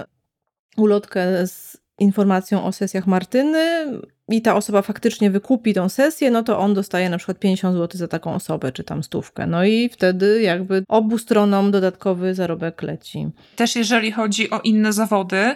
ulotkę 0.78 1.48
z 1.48 1.78
informacją 2.00 2.64
o 2.64 2.72
sesjach 2.72 3.08
Martyny 3.08 3.86
i 4.30 4.42
ta 4.42 4.56
osoba 4.56 4.82
faktycznie 4.82 5.32
wykupi 5.32 5.74
tą 5.74 5.90
sesję, 5.90 6.32
no 6.32 6.44
to 6.44 6.60
on 6.60 6.74
dostaje 6.74 7.10
na 7.10 7.18
przykład 7.18 7.40
50 7.40 7.76
zł 7.76 8.00
za 8.00 8.08
taką 8.08 8.34
osobę, 8.34 8.72
czy 8.72 8.84
tam 8.84 9.04
stówkę. 9.04 9.48
No 9.48 9.66
i 9.66 9.90
wtedy 9.90 10.42
jakby 10.42 10.84
obu 10.88 11.18
stronom 11.18 11.72
dodatkowy 11.72 12.36
zarobek 12.36 12.82
leci. 12.82 13.28
Też 13.56 13.76
jeżeli 13.76 14.12
chodzi 14.12 14.50
o 14.50 14.60
inne 14.60 14.94
zawody, 14.94 15.56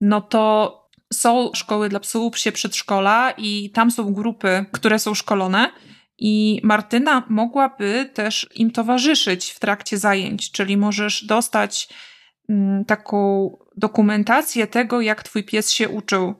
no 0.00 0.20
to 0.20 0.86
są 1.12 1.50
szkoły 1.54 1.88
dla 1.88 2.00
psów, 2.00 2.32
psie 2.32 2.52
przedszkola 2.52 3.30
i 3.38 3.70
tam 3.70 3.90
są 3.90 4.14
grupy, 4.14 4.64
które 4.72 4.98
są 4.98 5.14
szkolone 5.14 5.68
i 6.18 6.60
Martyna 6.64 7.22
mogłaby 7.28 8.10
też 8.14 8.48
im 8.54 8.70
towarzyszyć 8.70 9.50
w 9.50 9.60
trakcie 9.60 9.98
zajęć, 9.98 10.50
czyli 10.52 10.76
możesz 10.76 11.24
dostać 11.24 11.88
mm, 12.48 12.84
taką 12.84 13.50
dokumentację 13.76 14.66
tego, 14.66 15.00
jak 15.00 15.22
twój 15.22 15.44
pies 15.44 15.70
się 15.70 15.88
uczył. 15.88 16.34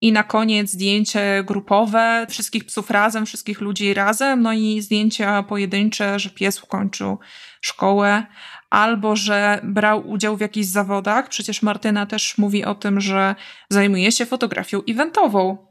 i 0.00 0.12
na 0.12 0.22
koniec 0.22 0.70
zdjęcie 0.70 1.44
grupowe 1.46 2.26
wszystkich 2.30 2.64
psów 2.64 2.90
razem, 2.90 3.26
wszystkich 3.26 3.60
ludzi 3.60 3.94
razem, 3.94 4.42
no 4.42 4.52
i 4.52 4.80
zdjęcia 4.80 5.42
pojedyncze, 5.42 6.18
że 6.18 6.30
pies 6.30 6.62
ukończył 6.62 7.18
szkołę 7.60 8.26
albo 8.70 9.16
że 9.16 9.60
brał 9.62 10.10
udział 10.10 10.36
w 10.36 10.40
jakichś 10.40 10.66
zawodach. 10.66 11.28
Przecież 11.28 11.62
Martyna 11.62 12.06
też 12.06 12.38
mówi 12.38 12.64
o 12.64 12.74
tym, 12.74 13.00
że 13.00 13.34
zajmuje 13.70 14.12
się 14.12 14.26
fotografią 14.26 14.82
eventową. 14.88 15.66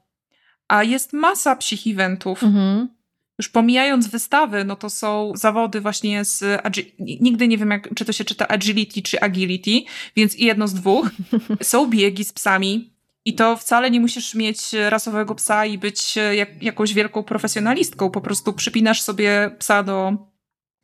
A 0.68 0.84
jest 0.84 1.14
masa 1.14 1.56
psich 1.56 1.88
eventów. 1.88 2.44
Mhm. 2.44 3.03
Już 3.40 3.50
pomijając 3.50 4.08
wystawy, 4.08 4.66
no 4.66 4.76
to 4.76 4.90
są 4.90 5.32
zawody 5.36 5.82
właśnie 5.82 6.26
z. 6.26 6.62
Nigdy 7.00 7.48
nie 7.48 7.58
wiem, 7.58 7.72
jak, 7.72 7.90
czy 7.96 8.06
to 8.06 8.14
się 8.14 8.24
czyta 8.24 8.48
agility 8.48 9.02
czy 9.02 9.22
agility, 9.22 9.72
więc 10.16 10.38
jedno 10.38 10.68
z 10.68 10.74
dwóch. 10.74 11.10
Są 11.62 11.88
biegi 11.88 12.24
z 12.24 12.34
psami. 12.34 12.94
I 13.26 13.34
to 13.36 13.58
wcale 13.58 13.92
nie 13.92 14.00
musisz 14.00 14.36
mieć 14.36 14.60
rasowego 14.90 15.36
psa 15.36 15.66
i 15.66 15.78
być 15.78 16.16
jak, 16.16 16.64
jakąś 16.64 16.94
wielką 16.94 17.24
profesjonalistką. 17.24 18.10
Po 18.10 18.22
prostu 18.22 18.54
przypinasz 18.54 19.02
sobie 19.02 19.56
psa 19.60 19.84
do, 19.84 20.14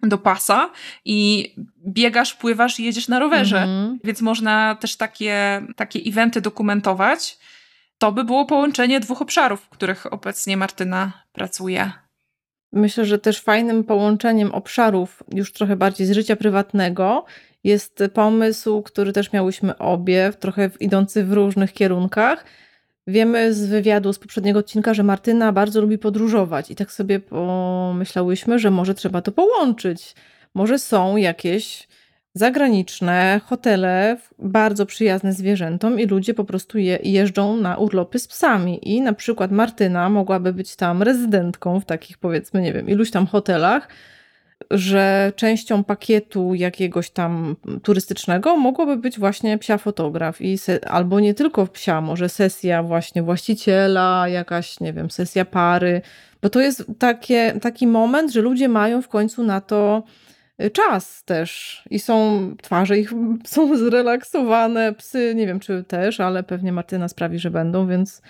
do 0.04 0.18
pasa 0.18 0.72
i 1.06 1.50
biegasz, 1.88 2.34
pływasz 2.34 2.80
i 2.80 2.84
jedziesz 2.84 3.08
na 3.08 3.20
rowerze. 3.20 3.62
Mhm. 3.62 4.00
Więc 4.04 4.22
można 4.22 4.76
też 4.76 4.95
takie, 4.95 5.62
takie 5.76 6.00
eventy 6.00 6.41
dokumentować. 6.41 7.38
To 7.97 8.12
by 8.12 8.24
było 8.24 8.45
połączenie 8.45 9.00
dwóch 9.00 9.22
obszarów, 9.22 9.62
w 9.62 9.70
których 9.70 10.14
obecnie 10.14 10.58
Martyna 10.58 11.24
pracuje. 11.34 11.91
Myślę, 12.74 13.05
że 13.05 13.20
też 13.20 13.41
fajnym 13.41 13.84
połączeniem 13.84 14.51
obszarów, 14.51 15.24
już 15.34 15.53
trochę 15.53 15.76
bardziej 15.76 16.07
z 16.07 16.11
życia 16.11 16.36
prywatnego, 16.36 17.26
jest 17.63 18.03
pomysł, 18.13 18.82
który 18.82 19.13
też 19.13 19.34
miałyśmy 19.34 19.78
obie, 19.78 20.34
trochę 20.39 20.70
idący 20.80 21.24
w 21.24 21.34
różnych 21.34 21.74
kierunkach. 21.74 22.45
Wiemy 23.07 23.53
z 23.53 23.65
wywiadu 23.65 24.13
z 24.13 24.20
poprzedniego 24.20 24.59
odcinka, 24.59 24.93
że 24.93 25.03
Martyna 25.03 25.51
bardzo 25.51 25.82
lubi 25.82 25.97
podróżować, 25.97 26.72
i 26.72 26.76
tak 26.76 26.91
sobie 26.91 27.20
pomyślałyśmy, 27.20 28.59
że 28.59 28.72
może 28.72 28.93
trzeba 28.93 29.22
to 29.22 29.32
połączyć. 29.32 30.15
Może 30.53 30.80
są 30.80 31.17
jakieś 31.17 31.88
zagraniczne 32.34 33.41
hotele 33.45 34.17
bardzo 34.39 34.86
przyjazne 34.86 35.34
zwierzętom 35.34 35.99
i 35.99 36.05
ludzie 36.05 36.34
po 36.34 36.43
prostu 36.43 36.77
je, 36.77 36.99
jeżdżą 37.03 37.57
na 37.57 37.77
urlopy 37.77 38.19
z 38.19 38.27
psami. 38.27 38.89
I 38.95 39.01
na 39.01 39.13
przykład 39.13 39.51
Martyna 39.51 40.09
mogłaby 40.09 40.53
być 40.53 40.75
tam 40.75 41.03
rezydentką 41.03 41.80
w 41.80 41.86
takich 41.86 42.17
powiedzmy, 42.17 42.61
nie 42.61 42.73
wiem, 42.73 42.89
iluś 42.89 43.11
tam 43.11 43.27
hotelach, 43.27 43.88
że 44.71 45.34
częścią 45.36 45.84
pakietu 45.84 46.53
jakiegoś 46.53 47.09
tam 47.09 47.55
turystycznego 47.84 48.57
mogłoby 48.57 48.97
być 48.97 49.19
właśnie 49.19 49.57
psia 49.57 49.77
fotograf 49.77 50.41
i 50.41 50.57
se, 50.57 50.89
albo 50.89 51.19
nie 51.19 51.34
tylko 51.34 51.67
psia, 51.67 52.01
może 52.01 52.30
sesja 52.30 52.84
właśnie 52.84 53.23
właściciela, 53.23 54.27
jakaś, 54.27 54.80
nie 54.80 54.93
wiem, 54.93 55.11
sesja 55.11 55.45
pary, 55.45 56.01
bo 56.41 56.49
to 56.49 56.61
jest 56.61 56.86
takie, 56.99 57.53
taki 57.61 57.88
moment, 57.88 58.32
że 58.32 58.41
ludzie 58.41 58.69
mają 58.69 59.01
w 59.01 59.07
końcu 59.07 59.43
na 59.43 59.61
to 59.61 60.03
czas 60.74 61.24
też 61.24 61.82
i 61.89 61.99
są, 61.99 62.41
twarze 62.62 62.99
ich 62.99 63.12
są 63.45 63.78
zrelaksowane, 63.78 64.93
psy 64.93 65.34
nie 65.36 65.47
wiem 65.47 65.60
czy 65.60 65.84
też, 65.84 66.20
ale 66.20 66.43
pewnie 66.43 66.72
Martyna 66.72 67.07
sprawi, 67.07 67.39
że 67.39 67.51
będą, 67.51 67.88
więc, 67.88 68.22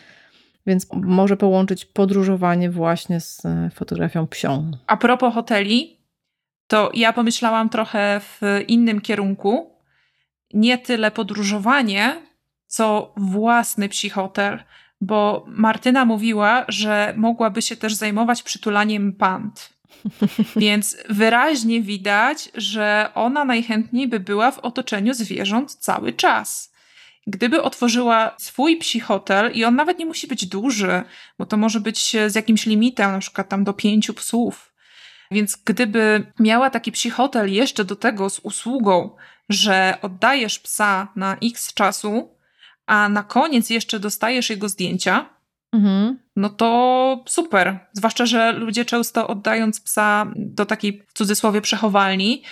więc 0.67 0.87
może 0.93 1.37
połączyć 1.37 1.85
podróżowanie 1.85 2.69
właśnie 2.69 3.19
z 3.19 3.45
e, 3.45 3.69
fotografią 3.73 4.27
psią. 4.27 4.71
A 4.87 4.97
propos 4.97 5.33
hoteli, 5.33 5.97
to 6.67 6.91
ja 6.93 7.13
pomyślałam 7.13 7.69
trochę 7.69 8.21
w 8.23 8.41
innym 8.67 9.01
kierunku. 9.01 9.75
Nie 10.53 10.77
tyle 10.77 11.11
podróżowanie, 11.11 12.15
co 12.67 13.13
własny 13.17 13.89
psi 13.89 14.09
hotel, 14.09 14.59
bo 15.01 15.45
Martyna 15.47 16.05
mówiła, 16.05 16.65
że 16.67 17.13
mogłaby 17.17 17.61
się 17.61 17.77
też 17.77 17.93
zajmować 17.93 18.43
przytulaniem 18.43 19.13
pand. 19.13 19.78
Więc 20.55 20.97
wyraźnie 21.09 21.81
widać, 21.81 22.49
że 22.53 23.09
ona 23.15 23.45
najchętniej 23.45 24.07
by 24.07 24.19
była 24.19 24.51
w 24.51 24.59
otoczeniu 24.59 25.13
zwierząt 25.13 25.75
cały 25.75 26.13
czas. 26.13 26.73
Gdyby 27.27 27.61
otworzyła 27.61 28.35
swój 28.37 28.77
psi 28.77 28.99
hotel, 28.99 29.51
i 29.53 29.63
on 29.65 29.75
nawet 29.75 29.99
nie 29.99 30.05
musi 30.05 30.27
być 30.27 30.45
duży, 30.45 31.03
bo 31.39 31.45
to 31.45 31.57
może 31.57 31.79
być 31.79 32.15
z 32.27 32.35
jakimś 32.35 32.65
limitem, 32.65 33.11
na 33.11 33.19
przykład 33.19 33.49
tam 33.49 33.63
do 33.63 33.73
pięciu 33.73 34.13
psów. 34.13 34.73
Więc 35.31 35.55
gdyby 35.65 36.31
miała 36.39 36.69
taki 36.69 36.91
psi 36.91 37.09
hotel 37.09 37.53
jeszcze 37.53 37.85
do 37.85 37.95
tego 37.95 38.29
z 38.29 38.39
usługą, 38.39 39.15
że 39.49 39.97
oddajesz 40.01 40.59
psa 40.59 41.07
na 41.15 41.37
x 41.43 41.73
czasu, 41.73 42.35
a 42.85 43.09
na 43.09 43.23
koniec 43.23 43.69
jeszcze 43.69 43.99
dostajesz 43.99 44.49
jego 44.49 44.69
zdjęcia, 44.69 45.29
Mhm. 45.73 46.19
no 46.35 46.49
to 46.49 47.23
super. 47.27 47.79
Zwłaszcza, 47.93 48.25
że 48.25 48.51
ludzie 48.51 48.85
często 48.85 49.27
oddając 49.27 49.81
psa 49.81 50.31
do 50.35 50.65
takiej 50.65 51.03
w 51.07 51.13
cudzysłowie 51.13 51.61
przechowalni, 51.61 52.43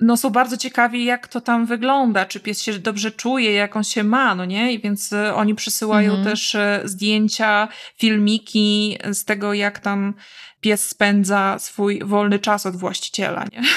no 0.00 0.16
są 0.16 0.30
bardzo 0.30 0.56
ciekawi, 0.56 1.04
jak 1.04 1.28
to 1.28 1.40
tam 1.40 1.66
wygląda, 1.66 2.26
czy 2.26 2.40
pies 2.40 2.62
się 2.62 2.72
dobrze 2.78 3.10
czuje, 3.10 3.52
jak 3.52 3.76
on 3.76 3.84
się 3.84 4.04
ma, 4.04 4.34
no 4.34 4.44
nie? 4.44 4.72
I 4.72 4.80
więc 4.80 5.12
e, 5.12 5.34
oni 5.34 5.54
przysyłają 5.54 6.10
Mhm. 6.10 6.28
też 6.28 6.54
e, 6.54 6.80
zdjęcia, 6.84 7.68
filmiki 7.96 8.98
z 9.12 9.24
tego, 9.24 9.54
jak 9.54 9.78
tam 9.78 10.14
pies 10.60 10.88
spędza 10.88 11.56
swój 11.58 12.00
wolny 12.04 12.38
czas 12.38 12.66
od 12.66 12.76
właściciela, 12.76 13.44
nie? 13.52 13.62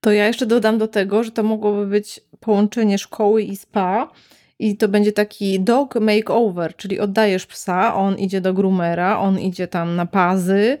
To 0.00 0.12
ja 0.12 0.26
jeszcze 0.26 0.46
dodam 0.46 0.78
do 0.78 0.88
tego, 0.88 1.24
że 1.24 1.30
to 1.30 1.42
mogłoby 1.42 1.86
być 1.86 2.20
połączenie 2.40 2.98
szkoły 2.98 3.42
i 3.42 3.56
spa. 3.56 4.12
I 4.58 4.76
to 4.76 4.88
będzie 4.88 5.12
taki 5.12 5.60
dog 5.60 5.94
makeover, 5.94 6.76
czyli 6.76 7.00
oddajesz 7.00 7.46
psa, 7.46 7.94
on 7.94 8.18
idzie 8.18 8.40
do 8.40 8.54
groomera, 8.54 9.18
on 9.18 9.38
idzie 9.38 9.68
tam 9.68 9.96
na 9.96 10.06
pazy. 10.06 10.78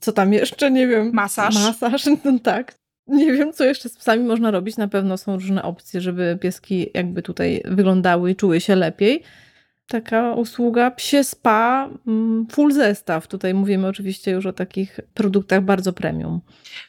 Co 0.00 0.12
tam 0.12 0.32
jeszcze? 0.32 0.70
Nie 0.70 0.86
wiem. 0.86 1.10
Masaż. 1.14 1.54
Masaż, 1.54 2.06
no 2.24 2.38
tak. 2.38 2.74
Nie 3.06 3.32
wiem, 3.32 3.52
co 3.52 3.64
jeszcze 3.64 3.88
z 3.88 3.96
psami 3.96 4.24
można 4.24 4.50
robić. 4.50 4.76
Na 4.76 4.88
pewno 4.88 5.16
są 5.16 5.34
różne 5.34 5.62
opcje, 5.62 6.00
żeby 6.00 6.38
pieski 6.40 6.90
jakby 6.94 7.22
tutaj 7.22 7.62
wyglądały 7.64 8.30
i 8.30 8.36
czuły 8.36 8.60
się 8.60 8.76
lepiej. 8.76 9.22
Taka 9.88 10.34
usługa 10.34 10.90
psie 10.90 11.24
spa, 11.24 11.90
mm, 12.06 12.46
full 12.50 12.72
zestaw. 12.72 13.26
Tutaj 13.26 13.54
mówimy 13.54 13.86
oczywiście 13.88 14.30
już 14.30 14.46
o 14.46 14.52
takich 14.52 15.00
produktach 15.14 15.62
bardzo 15.62 15.92
premium. 15.92 16.40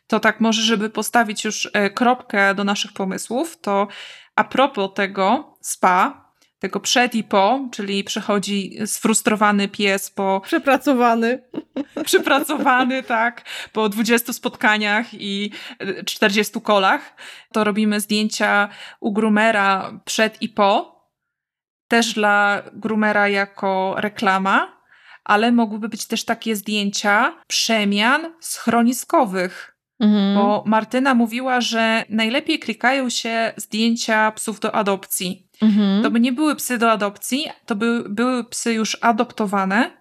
to 0.08 0.20
tak 0.20 0.42
może, 0.42 0.62
żeby 0.62 0.90
postawić 0.90 1.46
już 1.46 1.70
e, 1.74 1.90
kropkę 1.90 2.56
do 2.56 2.64
naszych 2.64 2.94
pomysłów, 2.94 3.58
to 3.62 3.88
a 4.38 4.44
propos 4.44 4.90
tego 4.96 5.58
spa, 5.62 6.28
tego 6.60 6.80
przed 6.80 7.16
i 7.16 7.24
po, 7.24 7.68
czyli 7.72 8.04
przychodzi 8.04 8.78
sfrustrowany 8.86 9.68
pies 9.68 10.12
po 10.12 10.42
Przepracowany. 10.46 11.44
przypracowany, 12.06 13.04
tak, 13.18 13.46
po 13.74 13.90
20 13.90 14.34
spotkaniach 14.34 15.14
i 15.14 15.52
e, 15.80 16.04
40 16.04 16.62
kolach, 16.62 17.16
to 17.52 17.64
robimy 17.64 18.00
zdjęcia 18.00 18.70
u 19.00 19.14
groomera 19.14 20.00
przed 20.06 20.42
i 20.42 20.50
po, 20.50 21.02
też 21.88 22.14
dla 22.14 22.62
groomera 22.74 23.28
jako 23.28 23.96
reklama, 23.98 24.78
ale 25.24 25.52
mogłyby 25.52 25.90
być 25.90 26.08
też 26.08 26.26
takie 26.26 26.56
zdjęcia 26.56 27.36
przemian 27.48 28.34
schroniskowych. 28.40 29.77
Mhm. 30.00 30.36
Bo 30.36 30.64
Martyna 30.66 31.14
mówiła, 31.14 31.62
że 31.62 32.04
najlepiej 32.10 32.60
klikają 32.60 33.10
się 33.10 33.54
zdjęcia 33.58 34.32
psów 34.32 34.60
do 34.60 34.76
adopcji. 34.76 35.48
Mhm. 35.62 36.04
To 36.04 36.12
by 36.12 36.20
nie 36.20 36.32
były 36.32 36.56
psy 36.56 36.78
do 36.78 36.92
adopcji, 36.92 37.46
to 37.66 37.76
by 37.76 38.04
były 38.10 38.44
psy 38.44 38.74
już 38.74 38.98
adoptowane, 39.02 39.92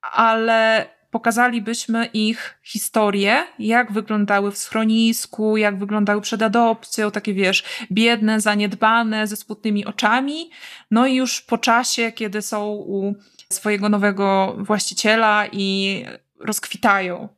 ale 0.00 0.86
pokazalibyśmy 1.10 2.06
ich 2.06 2.58
historię, 2.62 3.42
jak 3.58 3.92
wyglądały 3.92 4.52
w 4.52 4.58
schronisku, 4.58 5.56
jak 5.56 5.78
wyglądały 5.78 6.20
przed 6.20 6.42
adopcją, 6.42 7.10
takie 7.10 7.34
wiesz, 7.34 7.64
biedne, 7.92 8.40
zaniedbane, 8.40 9.26
ze 9.26 9.36
smutnymi 9.36 9.86
oczami. 9.86 10.50
No 10.90 11.06
i 11.06 11.14
już 11.14 11.40
po 11.40 11.58
czasie, 11.58 12.12
kiedy 12.12 12.42
są 12.42 12.70
u 12.70 13.14
swojego 13.52 13.88
nowego 13.88 14.56
właściciela 14.58 15.46
i 15.52 16.04
rozkwitają. 16.40 17.28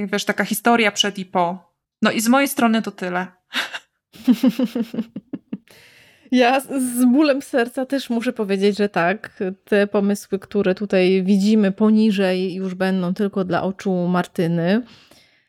Tak 0.00 0.10
wiesz, 0.10 0.24
taka 0.24 0.44
historia 0.44 0.92
przed 0.92 1.18
i 1.18 1.24
po. 1.26 1.72
No 2.02 2.10
i 2.10 2.20
z 2.20 2.28
mojej 2.28 2.48
strony 2.48 2.82
to 2.82 2.90
tyle. 2.90 3.26
Ja 6.30 6.60
z- 6.60 7.04
bólem 7.12 7.42
serca 7.42 7.86
też 7.86 8.10
muszę 8.10 8.32
powiedzieć, 8.32 8.78
że 8.78 8.88
tak. 8.88 9.38
Te 9.64 9.86
pomysły, 9.86 10.38
które 10.38 10.74
tutaj 10.74 11.22
widzimy 11.22 11.72
poniżej, 11.72 12.54
już 12.54 12.74
będą 12.74 13.14
tylko 13.14 13.44
dla 13.44 13.62
oczu 13.62 13.92
Martyny. 14.08 14.82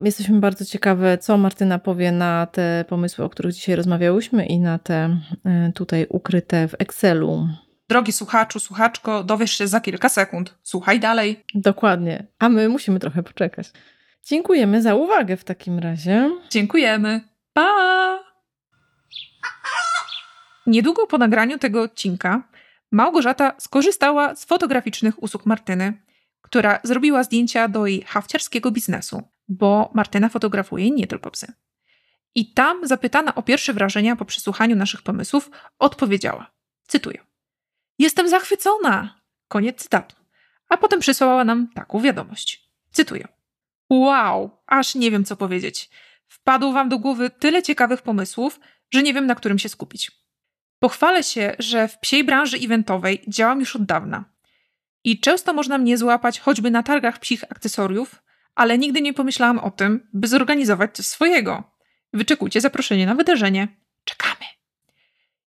Jesteśmy 0.02 0.40
bardzo 0.40 0.66
ciekawe, 0.66 1.18
co 1.18 1.38
Martyna 1.38 1.80
powie 1.80 2.12
na 2.12 2.46
te 2.52 2.86
pomysły, 2.90 3.26
o 3.26 3.30
których 3.30 3.54
dzisiaj 3.54 3.76
rozmawiałyśmy 3.76 4.46
i 4.46 4.60
na 4.60 4.80
te 4.80 5.18
y, 5.70 5.74
tutaj 5.74 6.06
ukryte 6.10 6.68
w 6.68 6.76
Excelu. 6.80 7.48
Drogi 7.90 8.12
słuchaczu, 8.12 8.60
słuchaczko, 8.60 9.24
dowiesz 9.24 9.52
się 9.58 9.68
za 9.68 9.80
kilka 9.82 10.10
sekund. 10.10 10.56
Słuchaj 10.64 11.00
dalej. 11.00 11.44
Dokładnie. 11.56 12.28
A 12.40 12.50
my 12.50 12.70
musimy 12.70 13.00
trochę 13.00 13.24
poczekać. 13.24 13.72
Dziękujemy 14.26 14.82
za 14.82 14.96
uwagę 14.96 15.38
w 15.38 15.44
takim 15.44 15.80
razie. 15.80 16.32
Dziękujemy. 16.50 17.22
Pa! 17.54 18.20
Niedługo 20.68 21.08
po 21.08 21.18
nagraniu 21.18 21.58
tego 21.58 21.82
odcinka 21.82 22.44
Małgorzata 22.92 23.54
skorzystała 23.60 24.36
z 24.36 24.46
fotograficznych 24.46 25.24
usług 25.24 25.46
Martyny, 25.46 26.02
która 26.42 26.80
zrobiła 26.84 27.24
zdjęcia 27.24 27.68
do 27.68 27.86
jej 27.86 28.02
hafciarskiego 28.02 28.72
biznesu, 28.72 29.24
bo 29.48 29.92
Martyna 29.94 30.30
fotografuje 30.30 30.92
nie 30.92 31.08
tylko 31.08 31.32
psy. 31.32 31.54
I 32.36 32.54
tam, 32.54 32.88
zapytana 32.88 33.36
o 33.36 33.44
pierwsze 33.44 33.74
wrażenia 33.74 34.16
po 34.16 34.26
przesłuchaniu 34.26 34.76
naszych 34.76 35.02
pomysłów, 35.02 35.52
odpowiedziała: 35.80 36.52
Cytuję: 36.88 37.26
Jestem 38.00 38.30
zachwycona! 38.30 39.20
Koniec 39.48 39.84
cytatu. 39.84 40.16
A 40.70 40.78
potem 40.78 41.00
przysłała 41.00 41.44
nam 41.44 41.68
taką 41.68 42.02
wiadomość. 42.02 42.70
Cytuję: 42.92 43.28
Wow, 43.90 44.64
aż 44.68 44.96
nie 44.96 45.12
wiem 45.12 45.26
co 45.26 45.36
powiedzieć. 45.36 45.90
Wpadło 46.28 46.72
wam 46.72 46.90
do 46.90 47.00
głowy 47.00 47.30
tyle 47.30 47.64
ciekawych 47.64 48.02
pomysłów, 48.02 48.60
że 48.94 49.04
nie 49.04 49.14
wiem 49.14 49.26
na 49.26 49.36
którym 49.36 49.60
się 49.60 49.70
skupić. 49.70 50.12
Pochwalę 50.80 51.24
się, 51.24 51.56
że 51.60 51.88
w 51.88 52.00
psiej 52.00 52.24
branży 52.24 52.58
eventowej 52.58 53.24
działam 53.28 53.60
już 53.60 53.76
od 53.76 53.86
dawna. 53.86 54.26
I 55.04 55.20
często 55.20 55.54
można 55.54 55.78
mnie 55.78 55.98
złapać 55.98 56.40
choćby 56.40 56.72
na 56.72 56.84
targach 56.84 57.20
psich 57.20 57.44
akcesoriów, 57.44 58.16
ale 58.56 58.78
nigdy 58.78 59.02
nie 59.02 59.14
pomyślałam 59.14 59.60
o 59.60 59.72
tym, 59.72 60.10
by 60.14 60.28
zorganizować 60.28 60.96
coś 60.96 61.06
swojego. 61.06 61.64
Wyczekujcie 62.14 62.62
zaproszenie 62.62 63.06
na 63.06 63.16
wydarzenie. 63.16 63.68
Czekamy. 64.04 64.46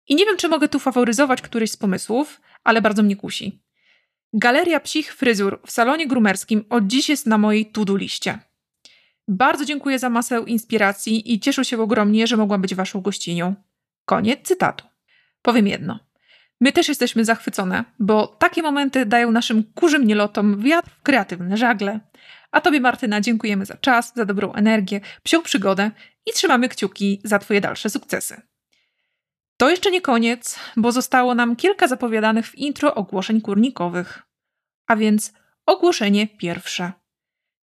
I 0.07 0.15
nie 0.15 0.25
wiem, 0.25 0.37
czy 0.37 0.49
mogę 0.49 0.67
tu 0.67 0.79
faworyzować 0.79 1.41
któryś 1.41 1.71
z 1.71 1.77
pomysłów, 1.77 2.41
ale 2.63 2.81
bardzo 2.81 3.03
mnie 3.03 3.15
kusi. 3.15 3.63
Galeria 4.33 4.79
psich 4.79 5.13
fryzur 5.13 5.59
w 5.65 5.71
salonie 5.71 6.07
grumerskim 6.07 6.65
od 6.69 6.87
dziś 6.87 7.09
jest 7.09 7.27
na 7.27 7.37
mojej 7.37 7.65
to-do 7.65 7.95
liście. 7.95 8.39
Bardzo 9.27 9.65
dziękuję 9.65 9.99
za 9.99 10.09
masę 10.09 10.43
inspiracji 10.47 11.33
i 11.33 11.39
cieszę 11.39 11.65
się 11.65 11.81
ogromnie, 11.81 12.27
że 12.27 12.37
mogłam 12.37 12.61
być 12.61 12.75
waszą 12.75 13.01
gościnią. 13.01 13.55
Koniec 14.05 14.39
cytatu. 14.47 14.85
Powiem 15.41 15.67
jedno. 15.67 15.99
My 16.61 16.71
też 16.71 16.89
jesteśmy 16.89 17.25
zachwycone, 17.25 17.83
bo 17.99 18.27
takie 18.27 18.61
momenty 18.61 19.05
dają 19.05 19.31
naszym 19.31 19.63
kurzym 19.63 20.07
nielotom 20.07 20.61
wiatr 20.61 20.89
w 20.89 21.01
kreatywne 21.01 21.57
żagle. 21.57 21.99
A 22.51 22.61
Tobie, 22.61 22.79
Martyna, 22.79 23.21
dziękujemy 23.21 23.65
za 23.65 23.77
czas, 23.77 24.13
za 24.15 24.25
dobrą 24.25 24.53
energię, 24.53 25.01
psią 25.23 25.41
przygodę 25.41 25.91
i 26.25 26.31
trzymamy 26.31 26.69
kciuki 26.69 27.21
za 27.23 27.39
Twoje 27.39 27.61
dalsze 27.61 27.89
sukcesy. 27.89 28.41
To 29.61 29.69
jeszcze 29.69 29.91
nie 29.91 30.01
koniec, 30.01 30.59
bo 30.77 30.91
zostało 30.91 31.35
nam 31.35 31.55
kilka 31.55 31.87
zapowiadanych 31.87 32.47
w 32.47 32.55
intro 32.55 32.95
ogłoszeń 32.95 33.41
kurnikowych. 33.41 34.21
A 34.87 34.95
więc 34.95 35.33
ogłoszenie 35.65 36.27
pierwsze. 36.27 36.91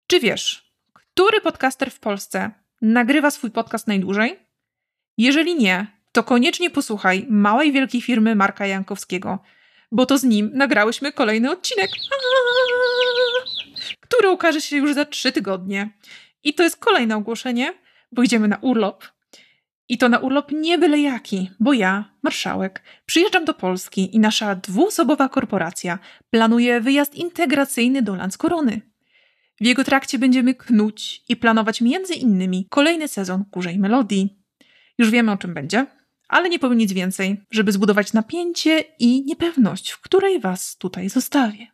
Czy 0.07 0.21
wiesz, 0.21 0.73
który 0.93 1.41
podcaster 1.41 1.91
w 1.91 2.01
Polsce 2.01 2.51
nagrywa 2.83 3.31
swój 3.31 3.51
podcast 3.51 3.87
najdłużej? 3.87 4.39
Jeżeli 5.19 5.55
nie, 5.55 5.87
to 6.13 6.23
koniecznie 6.23 6.71
posłuchaj 6.71 7.27
małej 7.31 7.73
wielkiej 7.73 8.01
firmy 8.01 8.35
Marka 8.35 8.67
Jankowskiego, 8.67 9.39
bo 9.93 10.07
to 10.07 10.19
z 10.19 10.25
nim 10.25 10.51
nagrałyśmy 10.55 11.13
kolejny 11.13 11.51
odcinek, 11.51 11.91
który 14.01 14.31
ukaże 14.31 14.61
się 14.61 14.77
już 14.77 14.95
za 14.95 15.05
trzy 15.05 15.33
tygodnie. 15.33 15.91
I 16.43 16.55
to 16.55 16.63
jest 16.63 16.77
kolejne 16.77 17.17
ogłoszenie, 17.17 17.75
bo 18.13 18.23
idziemy 18.23 18.49
na 18.49 18.57
urlop. 18.57 19.16
I 19.89 19.99
to 19.99 20.09
na 20.09 20.19
urlop 20.19 20.53
nie 20.53 20.79
byle 20.79 20.99
jaki, 20.99 21.51
bo 21.61 21.73
ja, 21.73 22.13
marszałek, 22.23 22.83
przyjeżdżam 23.07 23.45
do 23.45 23.55
Polski 23.55 24.17
i 24.17 24.19
nasza 24.19 24.55
dwuosobowa 24.55 25.29
korporacja 25.29 25.99
planuje 26.31 26.81
wyjazd 26.81 27.15
integracyjny 27.15 28.03
do 28.03 28.15
Landskorony. 28.15 28.81
W 29.61 29.67
jego 29.67 29.85
trakcie 29.85 30.19
będziemy 30.19 30.55
knuć 30.55 31.23
i 31.29 31.37
planować 31.37 31.81
między 31.81 32.15
innymi 32.15 32.67
kolejny 32.71 33.09
sezon 33.09 33.45
Kurzej 33.51 33.79
Melodii. 33.79 34.39
Już 34.99 35.11
wiemy 35.11 35.33
o 35.33 35.37
czym 35.37 35.55
będzie, 35.55 35.87
ale 36.29 36.49
nie 36.49 36.59
powiem 36.59 36.79
nic 36.79 36.93
więcej, 36.93 37.41
żeby 37.51 37.73
zbudować 37.73 38.13
napięcie 38.13 38.85
i 38.99 39.25
niepewność, 39.25 39.91
w 39.91 40.01
której 40.01 40.41
Was 40.41 40.77
tutaj 40.77 41.09
zostawię. 41.09 41.67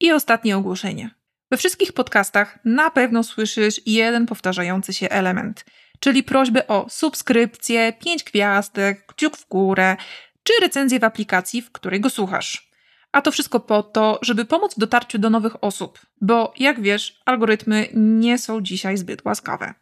I 0.00 0.12
ostatnie 0.12 0.56
ogłoszenie. 0.56 1.10
We 1.50 1.56
wszystkich 1.56 1.92
podcastach 1.92 2.58
na 2.64 2.90
pewno 2.90 3.22
słyszysz 3.22 3.80
jeden 3.86 4.26
powtarzający 4.26 4.92
się 4.92 5.08
element, 5.08 5.64
czyli 6.00 6.22
prośbę 6.22 6.66
o 6.66 6.86
subskrypcję, 6.88 7.92
pięć 7.92 8.24
gwiazdek, 8.24 9.06
kciuk 9.06 9.36
w 9.36 9.48
górę, 9.48 9.96
czy 10.42 10.52
recenzję 10.60 11.00
w 11.00 11.04
aplikacji, 11.04 11.62
w 11.62 11.72
której 11.72 12.00
go 12.00 12.10
słuchasz. 12.10 12.70
A 13.12 13.22
to 13.22 13.32
wszystko 13.32 13.60
po 13.60 13.82
to, 13.82 14.18
żeby 14.22 14.44
pomóc 14.44 14.74
w 14.74 14.78
dotarciu 14.78 15.18
do 15.18 15.30
nowych 15.30 15.64
osób, 15.64 15.98
bo 16.20 16.52
jak 16.58 16.80
wiesz, 16.80 17.20
algorytmy 17.24 17.88
nie 17.94 18.38
są 18.38 18.60
dzisiaj 18.60 18.96
zbyt 18.96 19.24
łaskawe. 19.24 19.74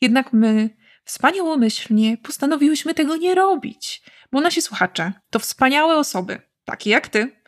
Jednak 0.00 0.32
my 0.32 0.70
wspaniałomyślnie 1.04 2.16
postanowiłyśmy 2.16 2.94
tego 2.94 3.16
nie 3.16 3.34
robić, 3.34 4.02
bo 4.32 4.40
nasi 4.40 4.62
słuchacze 4.62 5.12
to 5.30 5.38
wspaniałe 5.38 5.96
osoby, 5.96 6.40
takie 6.64 6.90
jak 6.90 7.08
ty, 7.08 7.44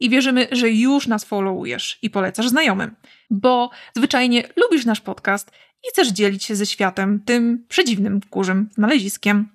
i 0.00 0.10
wierzymy, 0.10 0.48
że 0.52 0.70
już 0.70 1.06
nas 1.06 1.24
followujesz 1.24 1.98
i 2.02 2.10
polecasz 2.10 2.48
znajomym, 2.48 2.96
bo 3.30 3.70
zwyczajnie 3.96 4.48
lubisz 4.56 4.84
nasz 4.84 5.00
podcast 5.00 5.50
i 5.84 5.88
chcesz 5.92 6.08
dzielić 6.08 6.44
się 6.44 6.56
ze 6.56 6.66
światem 6.66 7.20
tym 7.26 7.64
przedziwnym 7.68 8.20
kurzym 8.30 8.68
znaleziskiem. 8.74 9.48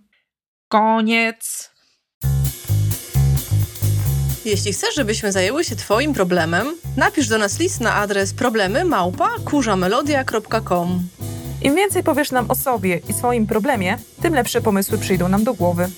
Koniec. 0.67 1.71
Jeśli 4.45 4.73
chcesz, 4.73 4.95
żebyśmy 4.95 5.31
zajęły 5.31 5.63
się 5.63 5.75
Twoim 5.75 6.13
problemem, 6.13 6.67
napisz 6.97 7.27
do 7.27 7.37
nas 7.37 7.59
list 7.59 7.81
na 7.81 7.93
adres 7.95 8.33
problemy 8.33 8.85
małpa 8.85 9.29
kurzamelodia.com. 9.45 11.07
Im 11.61 11.75
więcej 11.75 12.03
powiesz 12.03 12.31
nam 12.31 12.51
o 12.51 12.55
sobie 12.55 13.01
i 13.09 13.13
swoim 13.13 13.47
problemie, 13.47 13.97
tym 14.21 14.33
lepsze 14.33 14.61
pomysły 14.61 14.97
przyjdą 14.97 15.27
nam 15.27 15.43
do 15.43 15.53
głowy. 15.53 15.89